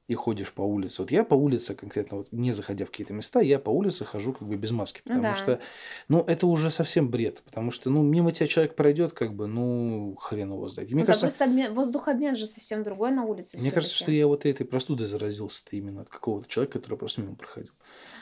[0.07, 3.41] и ходишь по улице, вот я по улице конкретно, вот не заходя в какие-то места,
[3.41, 5.35] я по улице хожу как бы без маски, потому да.
[5.35, 5.59] что,
[6.07, 10.15] ну, это уже совсем бред, потому что, ну, мимо тебя человек пройдет, как бы, ну,
[10.19, 10.89] хрен его знает.
[10.89, 13.59] И мне Ну, да, кажется, просто обмен- воздухообмен же совсем другой на улице.
[13.59, 17.35] мне кажется, что я вот этой простудой заразился-то именно от какого-то человека, который просто мимо
[17.35, 17.73] проходил.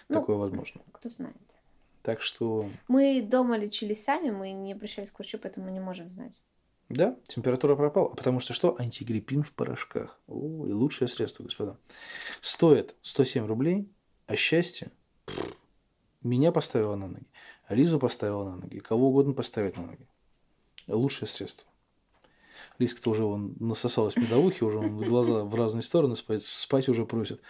[0.10, 0.82] Ну, Такое возможно.
[0.92, 1.38] Кто знает.
[2.08, 6.10] Так что, Мы дома лечились сами, мы не обращались к врачу, поэтому мы не можем
[6.10, 6.32] знать.
[6.88, 8.08] да, температура пропала.
[8.16, 8.80] Потому что что?
[8.80, 10.18] Антигриппин в порошках.
[10.26, 11.78] О, и лучшее средство, господа.
[12.40, 13.90] Стоит 107 рублей,
[14.26, 14.90] а счастье
[16.24, 17.28] меня поставило на ноги,
[17.68, 20.08] Лизу поставила на ноги, кого угодно поставить на ноги.
[20.88, 21.68] Лучшее средство.
[22.80, 27.42] Лизка-то уже вон насосалась медовухи, уже вон глаза в разные стороны спать, спать уже просит.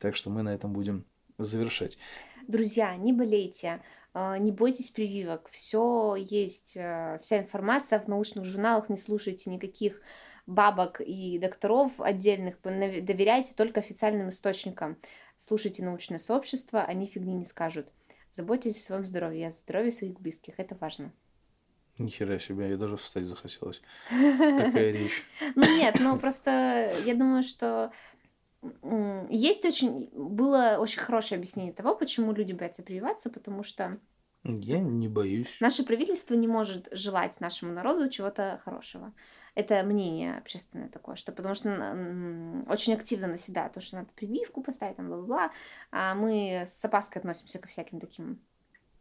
[0.00, 1.04] Так что мы на этом будем
[1.38, 1.96] завершать.
[2.48, 3.80] Друзья, не болейте,
[4.14, 5.48] не бойтесь прививок.
[5.50, 10.00] Все есть, э, вся информация в научных журналах, не слушайте никаких
[10.46, 14.96] бабок и докторов отдельных, доверяйте только официальным источникам.
[15.38, 17.88] Слушайте научное сообщество, они фигни не скажут.
[18.32, 21.12] Заботьтесь о своем здоровье, о здоровье своих близких, это важно.
[21.98, 23.82] Нихера себе, я даже встать захотелось.
[24.08, 25.22] Такая речь.
[25.54, 27.92] Ну нет, ну просто я думаю, что
[29.30, 30.10] есть очень...
[30.12, 33.98] Было очень хорошее объяснение того, почему люди боятся прививаться, потому что
[34.42, 35.56] я не боюсь.
[35.60, 39.12] Наше правительство не может желать нашему народу чего-то хорошего.
[39.54, 41.70] Это мнение общественное такое, что потому что
[42.68, 45.50] очень активно наседают то, что надо прививку поставить, там, бла-бла-бла,
[45.90, 48.40] а мы с опаской относимся ко всяким таким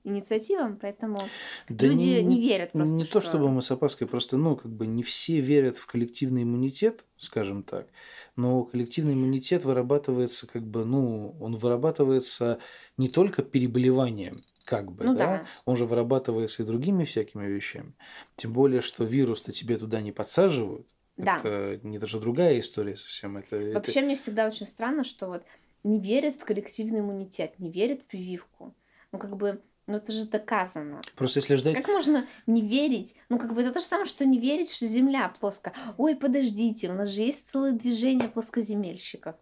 [0.03, 1.21] инициативам, поэтому
[1.67, 2.95] да люди не, не верят просто.
[2.95, 3.13] Не что...
[3.13, 7.05] то, чтобы мы с опаской, просто, ну, как бы не все верят в коллективный иммунитет,
[7.17, 7.87] скажем так,
[8.35, 12.59] но коллективный иммунитет вырабатывается, как бы, ну, он вырабатывается
[12.97, 15.25] не только переболеванием, как бы, ну, да?
[15.25, 17.93] да, он же вырабатывается и другими всякими вещами.
[18.35, 20.87] Тем более, что вирус-то тебе туда не подсаживают.
[21.17, 21.37] Да.
[21.37, 23.35] Это не даже другая история совсем.
[23.37, 24.01] Это, Вообще это...
[24.03, 25.43] мне всегда очень странно, что вот
[25.83, 28.73] не верят в коллективный иммунитет, не верят в прививку.
[29.11, 31.01] Ну, как бы, ну это же доказано.
[31.15, 31.75] Просто если ждать...
[31.75, 33.15] Как можно не верить?
[33.27, 35.73] Ну, как бы это то же самое, что не верить, что Земля плоская.
[35.97, 39.35] Ой, подождите, у нас же есть целое движение плоскоземельщиков.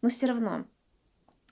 [0.00, 0.64] Но все равно,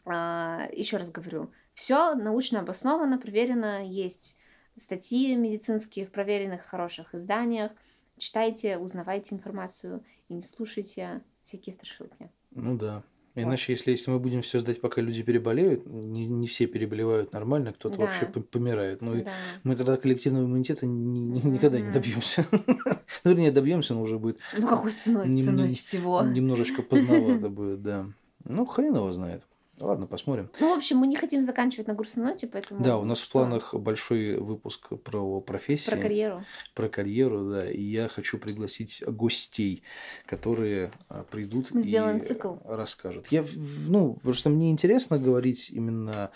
[0.05, 4.37] а, еще раз говорю, все научно обосновано, проверено, есть
[4.79, 7.73] статьи медицинские в проверенных хороших изданиях.
[8.19, 12.31] Читайте, узнавайте информацию и не слушайте всякие страшилки.
[12.53, 13.03] Ну да.
[13.43, 17.73] Иначе, если, если мы будем все ждать, пока люди переболеют, не, не все переболевают нормально,
[17.73, 18.05] кто-то да.
[18.05, 19.01] вообще помирает.
[19.01, 19.31] Ну, да.
[19.65, 22.47] мы тогда коллективного иммунитета ни, ни, никогда не добьемся.
[22.53, 24.39] ну, вернее, добьемся, но уже будет.
[24.57, 25.43] Ну, какой ценой?
[25.43, 26.23] Ценой всего.
[26.23, 28.07] Немножечко поздновато будет, да.
[28.45, 29.43] Ну, хрен его знает.
[29.81, 30.51] Ладно, посмотрим.
[30.61, 32.83] Ну, в общем, мы не хотим заканчивать на грустной ноте, поэтому...
[32.83, 35.91] Да, у нас в планах большой выпуск про профессии.
[35.91, 36.45] Про карьеру.
[36.75, 37.71] Про карьеру, да.
[37.71, 39.83] И я хочу пригласить гостей,
[40.27, 42.55] которые а, придут мы сделаем и цикл.
[42.65, 43.27] расскажут.
[43.31, 43.45] Я,
[43.89, 46.31] ну, потому что мне интересно говорить именно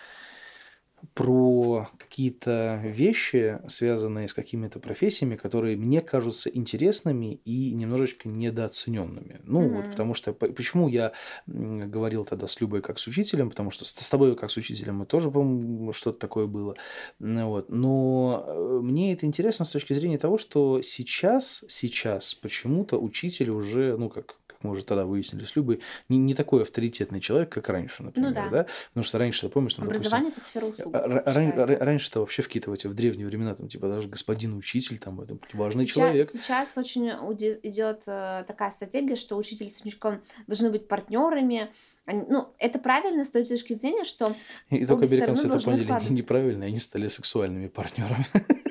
[1.14, 9.40] про какие-то вещи, связанные с какими-то профессиями, которые мне кажутся интересными и немножечко недооцененными.
[9.44, 9.68] Ну, mm-hmm.
[9.68, 11.12] вот потому что почему я
[11.46, 15.06] говорил тогда с Любой как с учителем, потому что с, тобой как с учителем мы
[15.06, 16.76] тоже, по-моему, что-то такое было.
[17.18, 17.68] Вот.
[17.68, 23.96] Но э, мне это интересно с точки зрения того, что сейчас, сейчас почему-то учитель уже,
[23.96, 28.02] ну, как мы уже тогда выяснили с Любой, не, не такой авторитетный человек, как раньше,
[28.02, 28.48] например, ну, да.
[28.48, 28.66] да?
[28.88, 31.24] Потому что раньше, ты помнишь, там, Образование допустим, это сфера услуг.
[31.26, 34.98] Ран, раньше-то вообще в какие-то в эти в древние времена, там, типа, даже господин учитель,
[34.98, 36.30] там, это важный сейчас, человек.
[36.30, 37.08] Сейчас очень
[37.62, 41.70] идет э, такая стратегия, что учитель с учеником должны быть партнерами,
[42.04, 44.34] они, ну, это правильно с той точки зрения, что
[44.70, 48.26] и только американцы это поняли неправильно, и они стали сексуальными партнерами.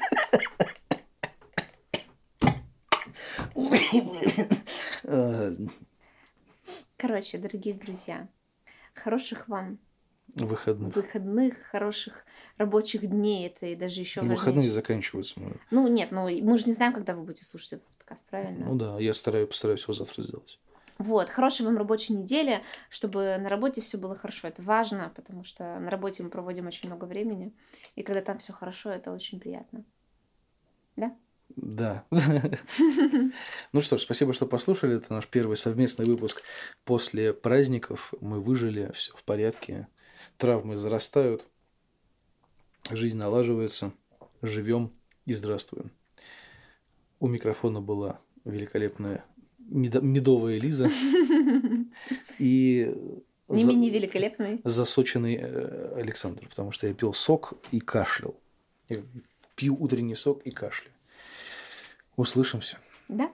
[6.97, 8.27] Короче, дорогие друзья,
[8.93, 9.79] хороших вам
[10.35, 12.25] выходных, выходных хороших
[12.57, 13.47] рабочих дней.
[13.47, 15.39] Это и даже еще ну, Выходные заканчиваются.
[15.39, 15.57] Мы...
[15.71, 18.65] Ну, нет, ну мы же не знаем, когда вы будете слушать этот подкаст, правильно?
[18.65, 20.59] Ну да, я стараюсь, постараюсь его завтра сделать.
[20.97, 24.47] Вот, хорошей вам рабочей недели, чтобы на работе все было хорошо.
[24.47, 27.51] Это важно, потому что на работе мы проводим очень много времени,
[27.95, 29.83] и когда там все хорошо, это очень приятно.
[30.95, 31.15] Да?
[31.55, 32.05] Да.
[33.73, 34.97] Ну что ж, спасибо, что послушали.
[34.97, 36.41] Это наш первый совместный выпуск
[36.83, 38.13] после праздников.
[38.21, 39.87] Мы выжили, все в порядке.
[40.37, 41.47] Травмы зарастают,
[42.89, 43.93] жизнь налаживается,
[44.41, 44.91] живем
[45.25, 45.91] и здравствуем.
[47.19, 49.23] У микрофона была великолепная
[49.59, 50.89] медовая Лиза
[52.39, 52.93] и
[53.51, 58.35] не менее великолепный засоченный э, Александр, потому что я пил сок и кашлял.
[58.89, 59.03] Я
[59.55, 60.93] пью утренний сок и кашлял.
[62.21, 62.77] Услышимся.
[63.09, 63.31] Да.